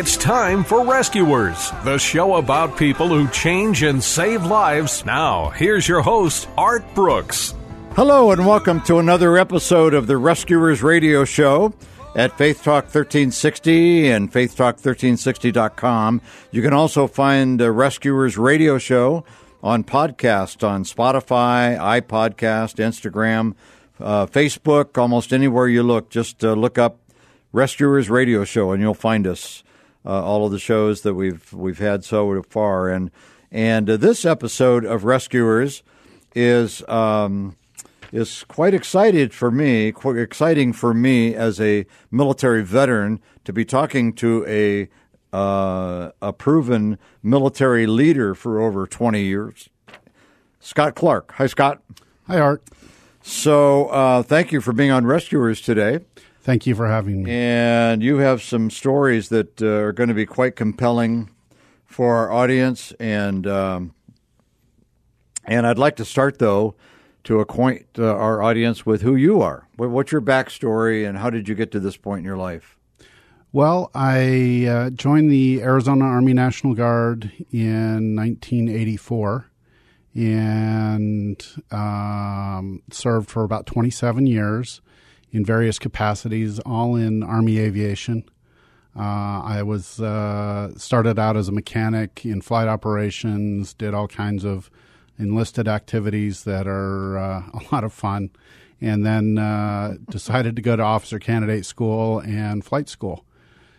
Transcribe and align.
It's 0.00 0.16
time 0.16 0.64
for 0.64 0.82
Rescuers, 0.82 1.72
the 1.84 1.98
show 1.98 2.36
about 2.36 2.78
people 2.78 3.08
who 3.08 3.28
change 3.28 3.82
and 3.82 4.02
save 4.02 4.46
lives. 4.46 5.04
Now, 5.04 5.50
here's 5.50 5.86
your 5.86 6.00
host, 6.00 6.48
Art 6.56 6.82
Brooks. 6.94 7.52
Hello, 7.96 8.30
and 8.30 8.46
welcome 8.46 8.80
to 8.84 8.98
another 8.98 9.36
episode 9.36 9.92
of 9.92 10.06
the 10.06 10.16
Rescuers 10.16 10.82
Radio 10.82 11.26
Show 11.26 11.74
at 12.16 12.38
Faith 12.38 12.64
Talk 12.64 12.84
1360 12.84 14.10
and 14.10 14.32
faithtalk1360.com. 14.32 16.22
You 16.50 16.62
can 16.62 16.72
also 16.72 17.06
find 17.06 17.60
the 17.60 17.70
Rescuers 17.70 18.38
Radio 18.38 18.78
Show 18.78 19.26
on 19.62 19.84
podcast 19.84 20.66
on 20.66 20.84
Spotify, 20.84 21.76
iPodcast, 21.76 22.76
Instagram, 22.76 23.54
uh, 24.00 24.24
Facebook, 24.24 24.96
almost 24.96 25.34
anywhere 25.34 25.68
you 25.68 25.82
look. 25.82 26.08
Just 26.08 26.42
uh, 26.42 26.54
look 26.54 26.78
up 26.78 26.96
Rescuers 27.52 28.08
Radio 28.08 28.44
Show, 28.44 28.72
and 28.72 28.80
you'll 28.80 28.94
find 28.94 29.26
us. 29.26 29.62
Uh, 30.04 30.24
all 30.24 30.46
of 30.46 30.52
the 30.52 30.58
shows 30.58 31.02
that 31.02 31.12
we've 31.12 31.52
we've 31.52 31.78
had 31.78 32.04
so 32.04 32.42
far, 32.48 32.88
and 32.88 33.10
and 33.52 33.90
uh, 33.90 33.96
this 33.98 34.24
episode 34.24 34.84
of 34.84 35.04
Rescuers 35.04 35.82
is 36.34 36.82
um, 36.88 37.56
is 38.10 38.44
quite 38.44 38.72
excited 38.72 39.34
for 39.34 39.50
me, 39.50 39.92
quite 39.92 40.16
exciting 40.16 40.72
for 40.72 40.94
me 40.94 41.34
as 41.34 41.60
a 41.60 41.84
military 42.10 42.64
veteran 42.64 43.20
to 43.44 43.52
be 43.52 43.64
talking 43.64 44.14
to 44.14 44.44
a 44.46 44.88
uh, 45.36 46.12
a 46.22 46.32
proven 46.32 46.98
military 47.22 47.86
leader 47.86 48.34
for 48.34 48.58
over 48.58 48.86
twenty 48.86 49.24
years, 49.24 49.68
Scott 50.60 50.94
Clark. 50.94 51.32
Hi, 51.32 51.46
Scott. 51.46 51.82
Hi, 52.26 52.40
Art. 52.40 52.62
So, 53.22 53.88
uh, 53.88 54.22
thank 54.22 54.50
you 54.50 54.62
for 54.62 54.72
being 54.72 54.90
on 54.90 55.04
Rescuers 55.04 55.60
today. 55.60 56.00
Thank 56.42 56.66
you 56.66 56.74
for 56.74 56.88
having 56.88 57.22
me. 57.22 57.30
And 57.30 58.02
you 58.02 58.18
have 58.18 58.42
some 58.42 58.70
stories 58.70 59.28
that 59.28 59.60
uh, 59.60 59.66
are 59.66 59.92
going 59.92 60.08
to 60.08 60.14
be 60.14 60.26
quite 60.26 60.56
compelling 60.56 61.30
for 61.84 62.16
our 62.16 62.32
audience. 62.32 62.92
And 62.98 63.46
um, 63.46 63.94
and 65.44 65.66
I'd 65.66 65.78
like 65.78 65.96
to 65.96 66.04
start 66.04 66.38
though 66.38 66.74
to 67.24 67.40
acquaint 67.40 67.86
uh, 67.98 68.14
our 68.14 68.42
audience 68.42 68.86
with 68.86 69.02
who 69.02 69.14
you 69.14 69.42
are. 69.42 69.68
What's 69.76 70.12
your 70.12 70.22
backstory, 70.22 71.06
and 71.06 71.18
how 71.18 71.28
did 71.28 71.48
you 71.48 71.54
get 71.54 71.70
to 71.72 71.80
this 71.80 71.96
point 71.96 72.20
in 72.20 72.24
your 72.24 72.38
life? 72.38 72.78
Well, 73.52 73.90
I 73.94 74.66
uh, 74.66 74.90
joined 74.90 75.30
the 75.30 75.60
Arizona 75.60 76.04
Army 76.04 76.32
National 76.32 76.74
Guard 76.74 77.32
in 77.50 78.16
1984 78.16 79.50
and 80.14 81.46
um, 81.70 82.82
served 82.90 83.28
for 83.28 83.42
about 83.42 83.66
27 83.66 84.26
years 84.26 84.80
in 85.32 85.44
various 85.44 85.78
capacities, 85.78 86.58
all 86.60 86.96
in 86.96 87.22
Army 87.22 87.58
aviation. 87.58 88.24
Uh, 88.96 89.42
I 89.44 89.62
was 89.62 90.00
uh, 90.00 90.72
started 90.76 91.18
out 91.18 91.36
as 91.36 91.48
a 91.48 91.52
mechanic 91.52 92.24
in 92.24 92.40
flight 92.40 92.66
operations, 92.66 93.72
did 93.72 93.94
all 93.94 94.08
kinds 94.08 94.44
of 94.44 94.70
enlisted 95.18 95.68
activities 95.68 96.44
that 96.44 96.66
are 96.66 97.18
uh, 97.18 97.42
a 97.54 97.60
lot 97.72 97.84
of 97.84 97.92
fun, 97.92 98.30
and 98.80 99.06
then 99.06 99.38
uh, 99.38 99.94
decided 100.08 100.56
to 100.56 100.62
go 100.62 100.74
to 100.76 100.82
officer 100.82 101.18
candidate 101.18 101.66
school 101.66 102.18
and 102.20 102.64
flight 102.64 102.88
school. 102.88 103.24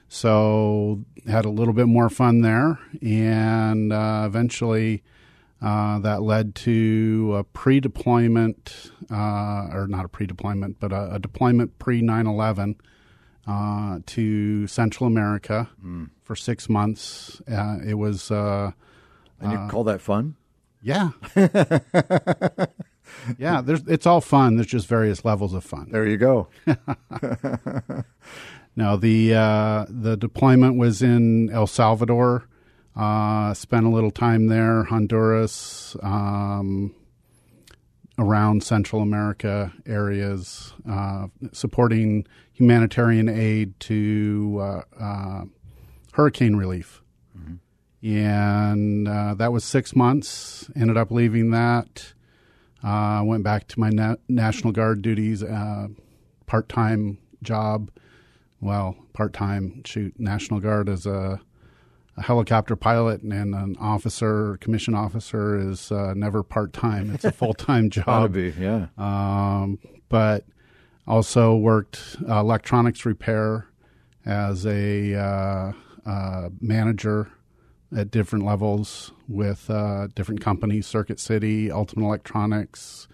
So 0.07 1.03
had 1.27 1.45
a 1.45 1.49
little 1.49 1.73
bit 1.73 1.87
more 1.87 2.09
fun 2.09 2.41
there, 2.41 2.79
and 3.01 3.91
uh, 3.91 4.23
eventually 4.25 5.03
uh, 5.61 5.99
that 5.99 6.21
led 6.23 6.55
to 6.55 7.35
a 7.37 7.43
pre-deployment, 7.43 8.91
uh, 9.11 9.67
or 9.71 9.85
not 9.87 10.05
a 10.05 10.07
pre-deployment, 10.07 10.79
but 10.79 10.91
a, 10.91 11.13
a 11.15 11.19
deployment 11.19 11.77
pre 11.79 12.01
9/11 12.01 12.75
uh, 13.47 13.99
to 14.05 14.67
Central 14.67 15.07
America 15.07 15.69
for 16.23 16.35
six 16.35 16.67
months. 16.69 17.41
Uh, 17.51 17.77
it 17.85 17.95
was, 17.95 18.31
uh, 18.31 18.71
And 19.39 19.51
you 19.51 19.67
call 19.69 19.83
that 19.85 20.01
fun? 20.01 20.35
yeah, 20.81 21.11
yeah. 23.37 23.61
There's, 23.61 23.81
it's 23.87 24.05
all 24.07 24.21
fun. 24.21 24.55
There's 24.55 24.67
just 24.67 24.87
various 24.87 25.23
levels 25.25 25.53
of 25.53 25.63
fun. 25.63 25.89
There 25.91 26.07
you 26.07 26.17
go. 26.17 26.47
now 28.75 28.95
the 28.95 29.33
uh, 29.35 29.85
the 29.89 30.15
deployment 30.17 30.77
was 30.77 31.01
in 31.01 31.49
El 31.51 31.67
Salvador. 31.67 32.47
Uh, 32.95 33.53
spent 33.53 33.85
a 33.85 33.89
little 33.89 34.11
time 34.11 34.47
there, 34.47 34.83
Honduras, 34.83 35.95
um, 36.03 36.93
around 38.19 38.63
Central 38.63 39.01
America 39.01 39.71
areas, 39.85 40.73
uh, 40.89 41.27
supporting 41.53 42.25
humanitarian 42.53 43.29
aid 43.29 43.79
to 43.79 44.59
uh, 44.61 44.81
uh, 44.99 45.43
hurricane 46.13 46.55
relief. 46.55 47.01
And 48.03 49.07
uh, 49.07 49.35
that 49.35 49.51
was 49.51 49.63
six 49.63 49.95
months. 49.95 50.67
Ended 50.75 50.97
up 50.97 51.11
leaving 51.11 51.51
that. 51.51 52.13
Uh, 52.83 53.21
went 53.23 53.43
back 53.43 53.67
to 53.67 53.79
my 53.79 53.89
na- 53.89 54.15
National 54.27 54.73
Guard 54.73 55.03
duties, 55.03 55.43
part 56.47 56.67
time 56.67 57.19
job 57.43 57.91
well, 58.61 58.95
part 59.13 59.33
time 59.33 59.81
shoot 59.83 60.13
National 60.19 60.59
Guard 60.59 60.87
as 60.87 61.05
a, 61.05 61.41
a 62.17 62.21
helicopter 62.21 62.75
pilot 62.75 63.21
and 63.21 63.55
an 63.55 63.77
officer, 63.79 64.57
commission 64.57 64.93
officer 64.93 65.57
is 65.57 65.91
uh, 65.91 66.13
never 66.15 66.43
part 66.43 66.73
time. 66.73 67.09
It's 67.11 67.23
a 67.23 67.31
full 67.41 67.53
time 67.53 67.89
job. 67.89 68.33
be, 68.33 68.53
yeah. 68.59 68.87
Um, 68.97 69.79
but 70.09 70.45
also 71.07 71.55
worked 71.55 72.17
uh, 72.27 72.39
electronics 72.39 73.05
repair 73.05 73.67
as 74.25 74.65
a 74.65 75.15
uh, 75.15 75.71
uh, 76.05 76.49
manager 76.59 77.31
at 77.95 78.11
different 78.11 78.45
levels 78.45 79.11
with 79.27 79.69
uh, 79.69 80.07
different 80.15 80.41
companies: 80.41 80.85
Circuit 80.85 81.19
City, 81.19 81.71
Ultimate 81.71 82.05
Electronics, 82.05 83.07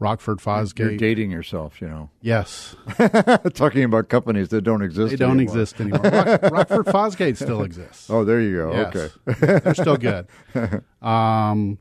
Rockford 0.00 0.38
Fosgate. 0.38 0.78
You're 0.78 0.96
dating 0.96 1.30
yourself, 1.30 1.80
you 1.80 1.88
know. 1.88 2.10
yes, 2.20 2.74
Talking 3.54 3.84
about 3.84 4.08
companies 4.08 4.48
that 4.48 4.62
don't 4.62 4.82
exist. 4.82 5.10
they 5.10 5.16
don't 5.16 5.38
anymore. 5.38 5.54
exist 5.54 5.80
anymore. 5.80 6.00
Rock, 6.02 6.42
Rockford 6.50 6.86
Fosgate 6.86 7.36
still 7.36 7.62
exists. 7.62 8.10
Oh, 8.10 8.24
there 8.24 8.40
you 8.40 8.56
go. 8.56 8.72
Yes. 8.72 9.18
Okay. 9.26 9.58
they're 9.60 9.74
still 9.74 9.96
good. 9.96 10.26
Um, 11.02 11.78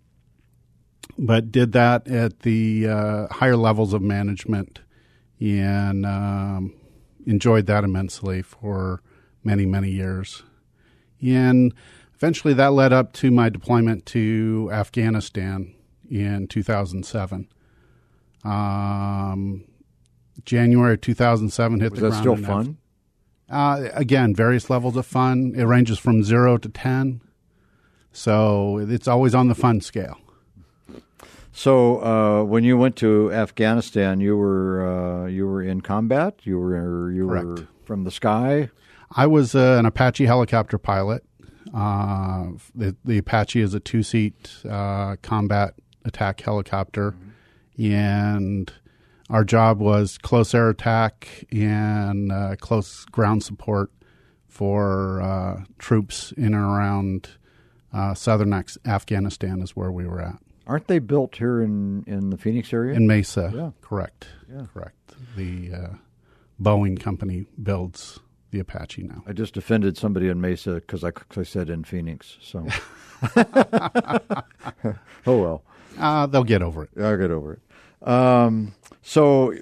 but 1.18 1.51
did 1.51 1.71
that 1.74 2.07
at 2.07 2.39
the 2.42 2.88
uh, 2.88 3.27
higher 3.33 3.56
levels 3.56 3.94
of 3.94 4.01
management 4.01 4.81
and 5.39 6.06
um, 6.06 6.74
enjoyed 7.25 7.66
that 7.68 7.83
immensely 7.83 8.42
for 8.42 9.01
many, 9.44 9.66
many 9.66 9.89
years. 9.92 10.44
And 11.21 11.74
eventually 12.16 12.54
that 12.56 12.74
led 12.74 12.92
up 12.94 13.13
to 13.13 13.31
my 13.31 13.50
deployment 13.50 14.06
to 14.07 14.69
Afghanistan 14.74 15.74
in 16.09 16.48
2007. 16.48 17.48
Um, 18.44 19.63
January 20.45 20.95
of 20.95 21.01
2007 21.01 21.80
hit 21.80 21.92
Was 21.92 22.00
the 22.01 22.10
that 22.10 22.24
ground. 22.24 22.40
still 22.40 22.45
fun? 22.54 22.78
uh, 23.50 23.90
again, 23.94 24.36
various 24.36 24.69
levels 24.69 24.95
of 24.98 25.06
fun. 25.06 25.54
It 25.56 25.63
ranges 25.63 26.00
from 26.00 26.24
zero 26.24 26.57
to 26.57 26.69
10. 26.69 27.22
So 28.12 28.78
it's 28.80 29.07
always 29.07 29.34
on 29.34 29.48
the 29.48 29.56
fun 29.56 29.81
scale. 29.81 30.18
So 31.51 32.04
uh, 32.04 32.44
when 32.44 32.63
you 32.63 32.78
went 32.78 32.95
to 32.98 33.31
Afghanistan, 33.31 34.19
you 34.19 34.36
were 34.38 35.24
uh, 35.24 35.28
you 35.28 35.45
were 35.48 35.62
in 35.62 35.81
combat. 35.81 36.40
You 36.44 36.60
were 36.60 37.12
you 37.12 37.28
were 37.28 37.68
from 37.86 38.04
the 38.06 38.12
sky. 38.12 38.69
I 39.16 39.28
was 39.28 39.54
uh, 39.54 39.78
an 39.80 39.86
Apache 39.86 40.25
helicopter 40.25 40.78
pilot. 40.80 41.24
Uh, 41.74 42.48
the, 42.75 42.95
the 43.06 43.19
Apache 43.19 43.62
is 43.62 43.74
a 43.75 43.80
two 43.80 44.01
seat 44.04 44.51
uh, 44.68 45.16
combat 45.22 45.75
attack 46.06 46.42
helicopter, 46.42 47.16
and 47.77 48.71
our 49.29 49.43
job 49.43 49.79
was 49.79 50.17
close 50.17 50.53
air 50.53 50.69
attack 50.69 51.45
and 51.51 52.31
uh, 52.31 52.55
close 52.59 53.05
ground 53.05 53.43
support 53.43 53.91
for 54.47 55.21
uh, 55.21 55.63
troops 55.79 56.31
in 56.37 56.45
and 56.53 56.55
around 56.55 57.29
uh, 57.91 58.13
southern 58.13 58.53
Af- 58.53 58.77
Afghanistan, 58.85 59.61
is 59.61 59.75
where 59.75 59.91
we 59.91 60.05
were 60.05 60.21
at. 60.21 60.37
Aren't 60.67 60.87
they 60.87 60.99
built 60.99 61.35
here 61.37 61.61
in, 61.61 62.03
in 62.07 62.29
the 62.29 62.37
Phoenix 62.37 62.71
area? 62.73 62.93
In 62.95 63.07
Mesa, 63.07 63.51
Yeah. 63.53 63.71
correct. 63.81 64.27
Correct. 64.73 64.95
The 65.35 65.73
uh, 65.73 65.87
Boeing 66.61 66.99
company 66.99 67.45
builds 67.61 68.19
the 68.51 68.59
Apache 68.59 69.01
now. 69.03 69.23
I 69.27 69.33
just 69.33 69.57
offended 69.57 69.97
somebody 69.97 70.27
in 70.29 70.39
Mesa 70.39 70.75
because 70.75 71.03
I, 71.03 71.11
I 71.35 71.43
said 71.43 71.69
in 71.71 71.83
Phoenix. 71.83 72.37
So, 72.39 72.67
oh 75.25 75.37
well, 75.41 75.63
Uh, 76.00 76.25
they'll 76.28 76.44
get 76.44 76.62
over 76.62 76.84
it. 76.84 76.90
I'll 77.00 77.18
get 77.18 77.31
over 77.31 77.54
it. 77.54 78.07
Um, 78.07 78.74
so, 79.01 79.54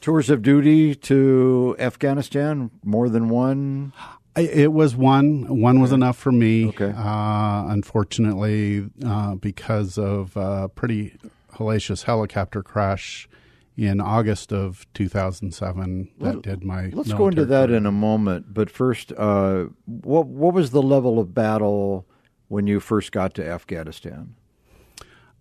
tours 0.00 0.30
of 0.30 0.42
duty 0.42 0.94
to 0.94 1.76
Afghanistan, 1.78 2.70
more 2.84 3.08
than 3.08 3.28
one. 3.28 3.92
It 4.34 4.72
was 4.72 4.96
one. 4.96 5.60
One 5.60 5.80
was 5.80 5.92
enough 5.92 6.16
for 6.16 6.32
me. 6.32 6.68
Okay. 6.68 6.92
Uh, 6.96 7.66
unfortunately, 7.68 8.88
uh, 9.04 9.34
because 9.34 9.98
of 9.98 10.34
a 10.36 10.70
pretty 10.70 11.18
hellacious 11.54 12.04
helicopter 12.04 12.62
crash 12.62 13.28
in 13.76 14.00
August 14.00 14.50
of 14.52 14.86
2007, 14.94 16.10
that 16.20 16.40
did 16.42 16.64
my. 16.64 16.90
Let's 16.94 17.12
go 17.12 17.28
into 17.28 17.44
that 17.44 17.66
career. 17.66 17.76
in 17.76 17.84
a 17.84 17.92
moment. 17.92 18.54
But 18.54 18.70
first, 18.70 19.12
uh, 19.18 19.64
what 19.84 20.26
what 20.26 20.54
was 20.54 20.70
the 20.70 20.82
level 20.82 21.18
of 21.18 21.34
battle 21.34 22.06
when 22.48 22.66
you 22.66 22.80
first 22.80 23.12
got 23.12 23.34
to 23.34 23.46
Afghanistan? 23.46 24.34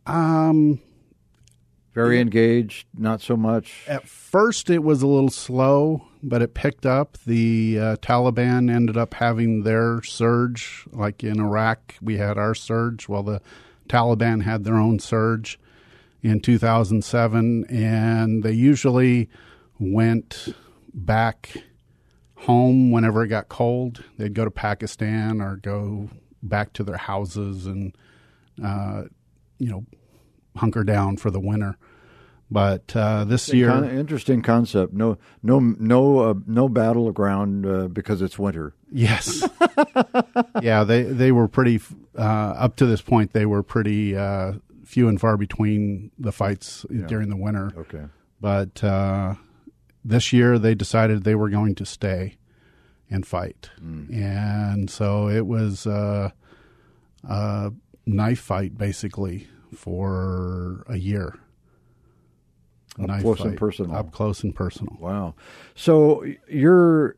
Um, 0.06 0.80
Very 1.94 2.20
engaged, 2.20 2.88
not 2.98 3.22
so 3.22 3.36
much. 3.36 3.84
At 3.88 4.08
first, 4.08 4.70
it 4.70 4.84
was 4.84 5.02
a 5.02 5.08
little 5.08 5.30
slow, 5.30 6.04
but 6.24 6.42
it 6.42 6.54
picked 6.54 6.86
up. 6.86 7.18
The 7.26 7.78
uh, 7.80 7.96
Taliban 7.98 8.74
ended 8.74 8.98
up 8.98 9.14
having 9.16 9.64
their 9.64 10.02
surge, 10.04 10.86
like 10.92 11.24
in 11.24 11.40
Iraq, 11.40 11.96
we 12.02 12.18
had 12.18 12.38
our 12.38 12.56
surge. 12.56 13.08
Well, 13.08 13.24
the 13.24 13.42
Taliban 13.90 14.44
had 14.44 14.64
their 14.64 14.78
own 14.78 15.00
surge 15.00 15.60
in 16.24 16.40
2007, 16.40 17.66
and 17.66 18.44
they 18.44 18.54
usually 18.54 19.30
went 19.80 20.54
back 20.94 21.52
home 22.36 22.92
whenever 22.92 23.24
it 23.24 23.28
got 23.30 23.50
cold. 23.50 24.04
They'd 24.18 24.34
go 24.34 24.46
to 24.46 24.52
Pakistan 24.52 25.42
or 25.42 25.58
go 25.58 26.10
back 26.42 26.74
to 26.74 26.84
their 26.84 26.98
houses 26.98 27.66
and, 27.66 27.96
uh, 28.64 29.04
you 29.62 29.70
know, 29.70 29.86
hunker 30.56 30.84
down 30.84 31.18
for 31.18 31.30
the 31.32 31.40
winter. 31.40 31.78
But 32.50 32.94
uh, 32.98 33.24
this 33.24 33.54
year, 33.54 33.70
Con- 33.70 33.90
interesting 33.90 34.42
concept. 34.42 34.92
No, 34.92 35.18
no, 35.42 35.60
no, 35.60 36.20
uh, 36.20 36.34
no 36.46 36.68
battleground 36.68 37.66
uh, 37.66 37.88
because 37.88 38.22
it's 38.22 38.38
winter. 38.38 38.74
Yes. 38.92 39.48
yeah, 40.62 40.84
they 40.84 41.04
they 41.04 41.32
were 41.32 41.48
pretty 41.48 41.80
uh, 42.18 42.22
up 42.22 42.76
to 42.78 42.86
this 42.86 43.02
point. 43.02 43.32
They 43.32 43.46
were 43.46 43.64
pretty 43.64 44.18
uh, 44.18 44.54
few 44.84 45.08
and 45.08 45.22
far 45.22 45.38
between 45.38 46.12
the 46.20 46.34
fights 46.34 46.86
during 47.08 47.30
the 47.30 47.38
winter. 47.38 47.72
Okay. 47.78 48.04
But 48.42 48.84
uh, 48.84 49.36
this 50.04 50.34
year 50.34 50.60
they 50.60 50.76
decided 50.76 51.24
they 51.24 51.36
were 51.36 51.50
going 51.50 51.76
to 51.76 51.86
stay 51.86 52.36
and 53.10 53.26
fight, 53.26 53.70
and 54.14 54.90
so 54.90 55.30
it 55.30 55.46
was 55.46 55.88
uh, 55.88 56.32
knife 58.06 58.40
fight 58.40 58.78
basically 58.78 59.48
for 59.76 60.84
a 60.88 60.98
year. 60.98 61.38
Up 63.00 63.08
Knife 63.08 63.22
close 63.22 63.40
and 63.42 63.58
personal. 63.58 63.96
Up 63.96 64.12
close 64.12 64.44
and 64.44 64.54
personal. 64.54 64.98
Wow. 65.00 65.36
So 65.76 66.26
you're 66.48 67.16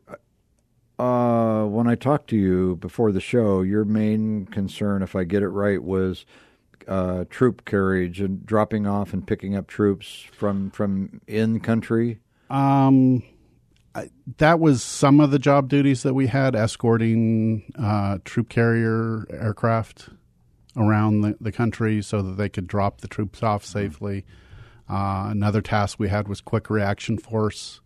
uh, 1.00 1.66
when 1.66 1.88
I 1.88 1.96
talked 1.96 2.30
to 2.30 2.38
you 2.38 2.76
before 2.76 3.12
the 3.12 3.20
show, 3.20 3.62
your 3.62 3.84
main 3.84 4.46
concern, 4.46 5.02
if 5.02 5.16
I 5.16 5.24
get 5.24 5.42
it 5.42 5.50
right, 5.50 5.82
was 5.82 6.26
uh, 6.88 7.26
troop 7.30 7.66
carriage 7.66 8.22
and 8.22 8.46
dropping 8.46 8.86
off 8.86 9.14
and 9.14 9.26
picking 9.26 9.56
up 9.56 9.68
troops 9.68 10.26
from 10.32 10.70
from 10.70 11.22
in 11.28 11.60
country. 11.60 12.20
Um, 12.50 13.24
I, 13.96 14.10
that 14.38 14.60
was 14.60 14.84
some 14.84 15.20
of 15.20 15.32
the 15.32 15.40
job 15.40 15.70
duties 15.70 16.04
that 16.04 16.14
we 16.14 16.28
had, 16.28 16.56
escorting 16.56 17.64
uh, 17.80 18.20
troop 18.24 18.50
carrier 18.50 19.26
aircraft 19.32 20.10
around 20.76 21.22
the, 21.22 21.38
the 21.40 21.52
country 21.52 22.02
so 22.02 22.22
that 22.22 22.38
they 22.38 22.50
could 22.50 22.68
drop 22.68 23.02
the 23.02 23.08
troops 23.08 23.44
off 23.44 23.66
safely. 23.66 24.26
Uh, 24.90 25.28
another 25.30 25.62
task 25.62 26.00
we 26.00 26.10
had 26.10 26.28
was 26.28 26.42
quick 26.42 26.70
reaction 26.70 27.18
force, 27.18 27.80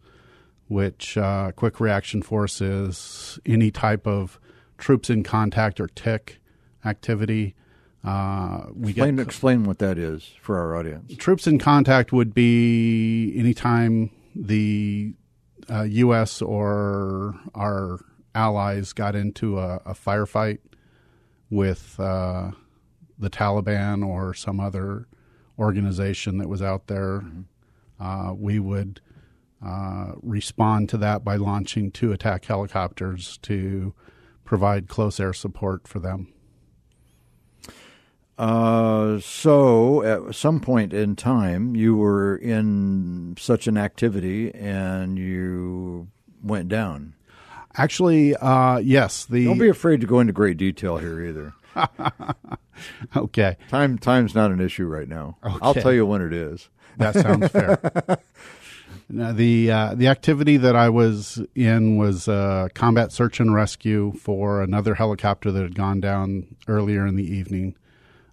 which 0.68 1.18
uh, 1.18 1.52
quick 1.56 1.80
reaction 1.80 2.22
force 2.22 2.62
is 2.62 3.40
any 3.46 3.72
type 3.72 4.08
of 4.08 4.40
troops 4.78 5.10
in 5.10 5.24
contact 5.24 5.80
or 5.80 5.88
TIC 5.88 6.40
activity. 6.86 7.56
Uh, 8.04 8.66
we 8.74 8.92
Explain, 8.92 9.16
get 9.18 9.26
explain 9.26 9.64
what 9.64 9.80
that 9.80 9.98
is 9.98 10.32
for 10.42 10.58
our 10.58 10.76
audience. 10.76 11.16
troops 11.18 11.46
in 11.48 11.60
contact 11.60 12.14
would 12.14 12.34
be 12.34 13.34
anytime 13.38 14.12
the 14.36 15.14
uh, 15.70 15.84
U.S. 15.84 16.42
or 16.42 17.36
our 17.54 18.00
allies 18.34 18.94
got 18.94 19.16
into 19.16 19.60
a, 19.60 19.82
a 19.86 19.94
firefight 19.94 20.60
with 21.50 22.00
uh, 22.00 22.52
the 23.18 23.30
Taliban 23.30 24.06
or 24.06 24.34
some 24.34 24.60
other 24.60 25.08
organization 25.58 26.38
that 26.38 26.48
was 26.48 26.62
out 26.62 26.88
there. 26.88 27.24
Uh, 28.00 28.34
we 28.36 28.60
would 28.60 29.02
uh, 29.66 30.12
respond 30.22 30.88
to 30.90 30.98
that 30.98 31.24
by 31.24 31.36
launching 31.36 31.92
two 31.92 32.12
attack 32.12 32.46
helicopters 32.46 33.38
to 33.40 33.94
provide 34.46 34.88
close 34.88 35.20
air 35.20 35.34
support 35.34 35.88
for 35.88 36.00
them. 36.00 36.32
Uh, 38.38 39.20
so 39.20 40.04
at 40.04 40.36
some 40.36 40.60
point 40.60 40.94
in 40.94 41.16
time, 41.16 41.76
you 41.76 41.96
were 41.96 42.36
in 42.36 43.36
such 43.40 43.66
an 43.66 43.78
activity 43.78 44.54
and 44.54 45.18
you 45.18 46.08
went 46.44 46.70
down. 46.70 47.16
Actually, 47.76 48.36
uh, 48.36 48.78
yes, 48.78 49.26
the 49.26 49.46
Don't 49.46 49.58
be 49.58 49.70
afraid 49.70 50.02
to 50.02 50.08
go 50.08 50.20
into 50.20 50.34
great 50.34 50.58
detail 50.58 50.98
here 50.98 51.20
either. 51.22 51.54
okay. 53.16 53.58
Time 53.70 53.98
time's 53.98 54.36
not 54.36 54.52
an 54.52 54.60
issue 54.60 54.86
right 54.86 55.08
now. 55.08 55.38
I'll 55.44 55.74
tell 55.74 55.94
you 55.94 56.06
when 56.06 56.22
it 56.22 56.34
is. 56.34 56.70
That 56.98 57.14
sounds 57.16 57.50
fair. 57.50 57.80
Now, 59.10 59.32
the 59.32 59.72
uh, 59.72 59.96
the 59.96 60.08
activity 60.08 60.58
that 60.58 60.76
I 60.76 60.90
was 60.90 61.42
in 61.56 61.96
was 61.96 62.28
uh, 62.28 62.68
combat 62.74 63.14
search 63.14 63.40
and 63.40 63.54
rescue 63.54 64.12
for 64.20 64.62
another 64.62 64.96
helicopter 64.96 65.50
that 65.50 65.62
had 65.62 65.76
gone 65.76 66.02
down 66.02 66.58
earlier 66.68 67.08
in 67.08 67.16
the 67.16 67.24
evening. 67.24 67.78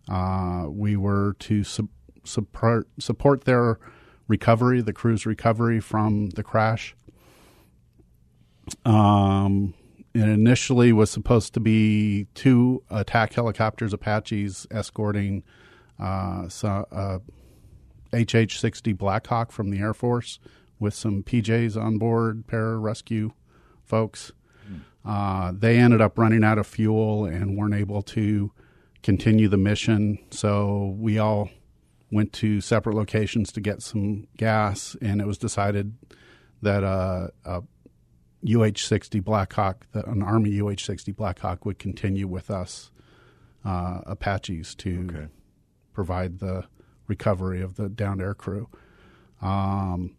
Uh, 0.09 0.67
we 0.69 0.97
were 0.97 1.37
to 1.41 1.63
su- 1.63 1.89
support 2.25 2.89
support 2.99 3.45
their 3.45 3.79
recovery, 4.27 4.81
the 4.81 4.93
crew's 4.93 5.27
recovery 5.27 5.79
from 5.79 6.31
the 6.31 6.43
crash. 6.43 6.97
Um, 8.85 9.75
it 10.15 10.29
initially 10.29 10.93
was 10.93 11.11
supposed 11.11 11.55
to 11.55 11.61
be 11.61 12.27
two 12.35 12.83
attack 12.91 13.33
helicopters, 13.33 13.93
Apaches, 13.93 14.67
escorting 14.71 15.43
uh, 15.99 16.49
so, 16.49 16.87
uh, 16.91 17.19
HH 18.13 18.59
60 18.59 18.93
Blackhawk 18.93 19.53
from 19.53 19.71
the 19.71 19.79
Air 19.79 19.95
Force 19.95 20.39
with 20.79 20.95
some 20.95 21.23
PJs 21.23 21.81
on 21.81 21.99
board, 21.99 22.47
pararescue 22.47 23.33
folks. 23.85 24.33
Uh, 25.05 25.53
they 25.55 25.79
ended 25.79 26.01
up 26.01 26.19
running 26.19 26.43
out 26.43 26.59
of 26.59 26.67
fuel 26.67 27.27
and 27.27 27.59
weren't 27.59 27.75
able 27.75 28.01
to 28.01 28.51
continue 29.03 29.49
the 29.49 29.59
mission. 29.59 30.19
So 30.31 30.97
we 30.99 31.19
all 31.19 31.51
went 32.11 32.33
to 32.35 32.61
separate 32.61 32.95
locations 32.95 33.53
to 33.53 33.61
get 33.61 33.83
some 33.83 34.27
gas, 34.37 34.97
and 35.03 35.21
it 35.21 35.27
was 35.27 35.37
decided 35.37 35.95
that 36.63 36.83
uh, 36.83 37.29
a 37.45 37.63
UH 38.47 38.77
60 38.77 39.21
Blackhawk, 39.21 39.87
the- 39.93 40.09
an 40.09 40.23
Army 40.23 40.51
UH 40.61 40.77
60 40.85 41.13
Blackhawk, 41.13 41.65
would 41.65 41.79
continue 41.79 42.29
with 42.29 42.51
us, 42.51 42.91
uh, 43.65 44.01
Apaches, 44.07 44.75
to 44.77 45.29
provide 45.93 46.39
the 46.41 46.65
recovery 47.07 47.61
of 47.61 47.77
the 47.77 47.89
downed 47.89 48.21
air 48.21 48.35
crew. 48.35 48.69
Um, 49.41 50.17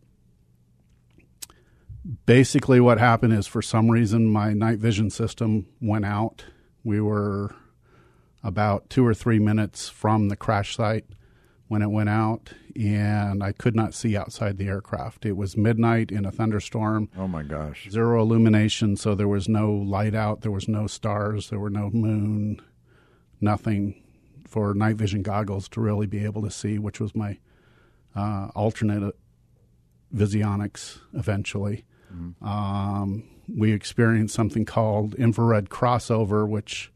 basically, 2.25 2.79
what 2.79 2.99
happened 2.99 3.33
is 3.33 3.47
for 3.47 3.61
some 3.61 3.89
reason 3.89 4.27
my 4.27 4.53
night 4.53 4.79
vision 4.79 5.09
system 5.09 5.67
went 5.81 6.05
out. 6.05 6.45
We 6.83 7.01
were 7.01 7.55
about 8.43 8.89
two 8.89 9.05
or 9.05 9.13
three 9.13 9.39
minutes 9.39 9.89
from 9.89 10.29
the 10.29 10.35
crash 10.35 10.75
site 10.75 11.05
when 11.75 11.81
it 11.81 11.91
went 11.91 12.07
out, 12.07 12.53
and 12.77 13.43
I 13.43 13.51
could 13.51 13.75
not 13.75 13.93
see 13.93 14.15
outside 14.15 14.57
the 14.57 14.67
aircraft. 14.69 15.25
It 15.25 15.35
was 15.35 15.57
midnight 15.57 16.09
in 16.09 16.23
a 16.25 16.31
thunderstorm, 16.31 17.09
Oh 17.17 17.27
my 17.27 17.43
gosh. 17.43 17.89
zero 17.91 18.21
illumination, 18.21 18.95
so 18.95 19.13
there 19.13 19.27
was 19.27 19.49
no 19.49 19.73
light 19.73 20.15
out, 20.15 20.39
there 20.39 20.53
was 20.53 20.69
no 20.69 20.87
stars, 20.87 21.49
there 21.49 21.59
were 21.59 21.69
no 21.69 21.89
moon, 21.89 22.61
nothing 23.41 24.01
for 24.47 24.73
night 24.73 24.95
vision 24.95 25.21
goggles 25.21 25.67
to 25.67 25.81
really 25.81 26.07
be 26.07 26.23
able 26.23 26.41
to 26.43 26.49
see, 26.49 26.79
which 26.79 27.01
was 27.01 27.13
my 27.13 27.39
uh, 28.15 28.47
alternate 28.55 29.13
visionics 30.15 30.99
eventually. 31.13 31.83
Um, 32.41 33.25
we 33.53 33.73
experienced 33.73 34.33
something 34.33 34.63
called 34.63 35.13
infrared 35.15 35.67
crossover, 35.67 36.47
which 36.47 36.89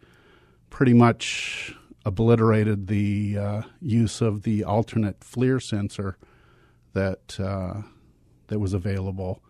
pretty 0.69 0.93
much 0.93 1.75
obliterated 2.05 2.87
the 2.87 3.37
uh, 3.37 3.61
use 3.81 4.21
of 4.21 4.43
the 4.43 4.63
alternate 4.63 5.19
FLIR 5.21 5.61
sensor 5.61 6.17
that 6.93 7.39
uh, 7.39 7.81
that 8.47 8.59
was 8.59 8.73
available. 8.73 9.41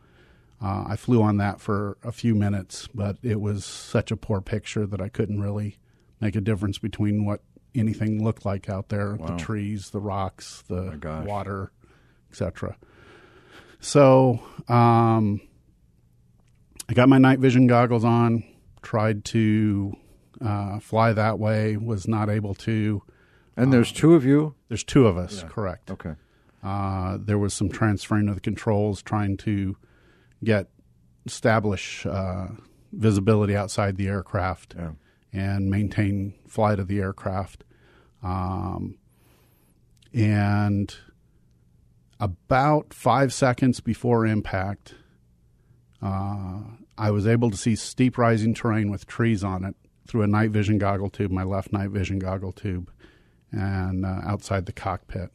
Uh, 0.61 0.85
I 0.89 0.95
flew 0.97 1.21
on 1.21 1.37
that 1.37 1.61
for 1.61 1.97
a 2.03 2.11
few 2.11 2.35
minutes, 2.35 2.87
but 2.93 3.17
it 3.23 3.39
was 3.39 3.63
such 3.63 4.11
a 4.11 4.17
poor 4.17 4.41
picture 4.41 4.85
that 4.85 4.99
I 4.99 5.07
couldn't 5.07 5.39
really 5.39 5.77
make 6.19 6.35
a 6.35 6.41
difference 6.41 6.77
between 6.79 7.23
what 7.25 7.41
anything 7.73 8.21
looked 8.23 8.45
like 8.45 8.67
out 8.67 8.89
there 8.89 9.15
Wow. 9.15 9.27
the 9.27 9.37
trees, 9.37 9.91
the 9.91 10.01
rocks, 10.01 10.63
the 10.67 10.97
gosh. 10.99 11.25
water, 11.25 11.71
etc. 12.29 12.75
So 13.79 14.41
um, 14.67 15.39
I 16.89 16.93
got 16.93 17.07
my 17.07 17.19
night 17.19 17.39
vision 17.39 17.67
goggles 17.67 18.03
on, 18.03 18.43
tried 18.81 19.23
to 19.25 19.95
uh, 20.41 20.79
fly 20.79 21.13
that 21.13 21.39
way, 21.39 21.77
was 21.77 22.07
not 22.07 22.29
able 22.29 22.53
to. 22.55 23.03
And 23.57 23.73
there's 23.73 23.91
two 23.91 24.13
of 24.15 24.23
you? 24.23 24.55
There's 24.69 24.83
two 24.83 25.05
of 25.05 25.17
us, 25.17 25.43
correct. 25.49 25.91
Okay. 25.91 26.13
Uh, 26.63 27.17
there 27.19 27.37
was 27.37 27.53
some 27.53 27.69
transferring 27.69 28.27
of 28.29 28.35
the 28.35 28.41
controls, 28.41 29.01
trying 29.01 29.37
to 29.37 29.75
get 30.43 30.67
establish 31.25 32.05
uh, 32.05 32.47
visibility 32.93 33.55
outside 33.55 33.97
the 33.97 34.07
aircraft 34.07 34.75
Yeah. 34.77 34.91
and 35.33 35.69
maintain 35.69 36.33
flight 36.47 36.79
of 36.79 36.87
the 36.87 36.99
aircraft. 36.99 37.63
Um, 38.23 38.95
and 40.13 40.93
about 42.19 42.93
five 42.93 43.33
seconds 43.33 43.79
before 43.79 44.25
impact, 44.25 44.95
uh, 46.01 46.61
I 46.97 47.11
was 47.11 47.27
able 47.27 47.51
to 47.51 47.57
see 47.57 47.75
steep 47.75 48.17
rising 48.17 48.53
terrain 48.53 48.89
with 48.89 49.05
trees 49.05 49.43
on 49.43 49.63
it 49.63 49.75
through 50.07 50.23
a 50.23 50.27
night 50.27 50.51
vision 50.51 50.77
goggle 50.77 51.09
tube, 51.09 51.31
my 51.31 51.43
left 51.43 51.71
night 51.71 51.89
vision 51.89 52.19
goggle 52.19 52.51
tube, 52.51 52.91
and 53.51 54.05
uh, 54.05 54.21
outside 54.23 54.65
the 54.65 54.71
cockpit. 54.71 55.31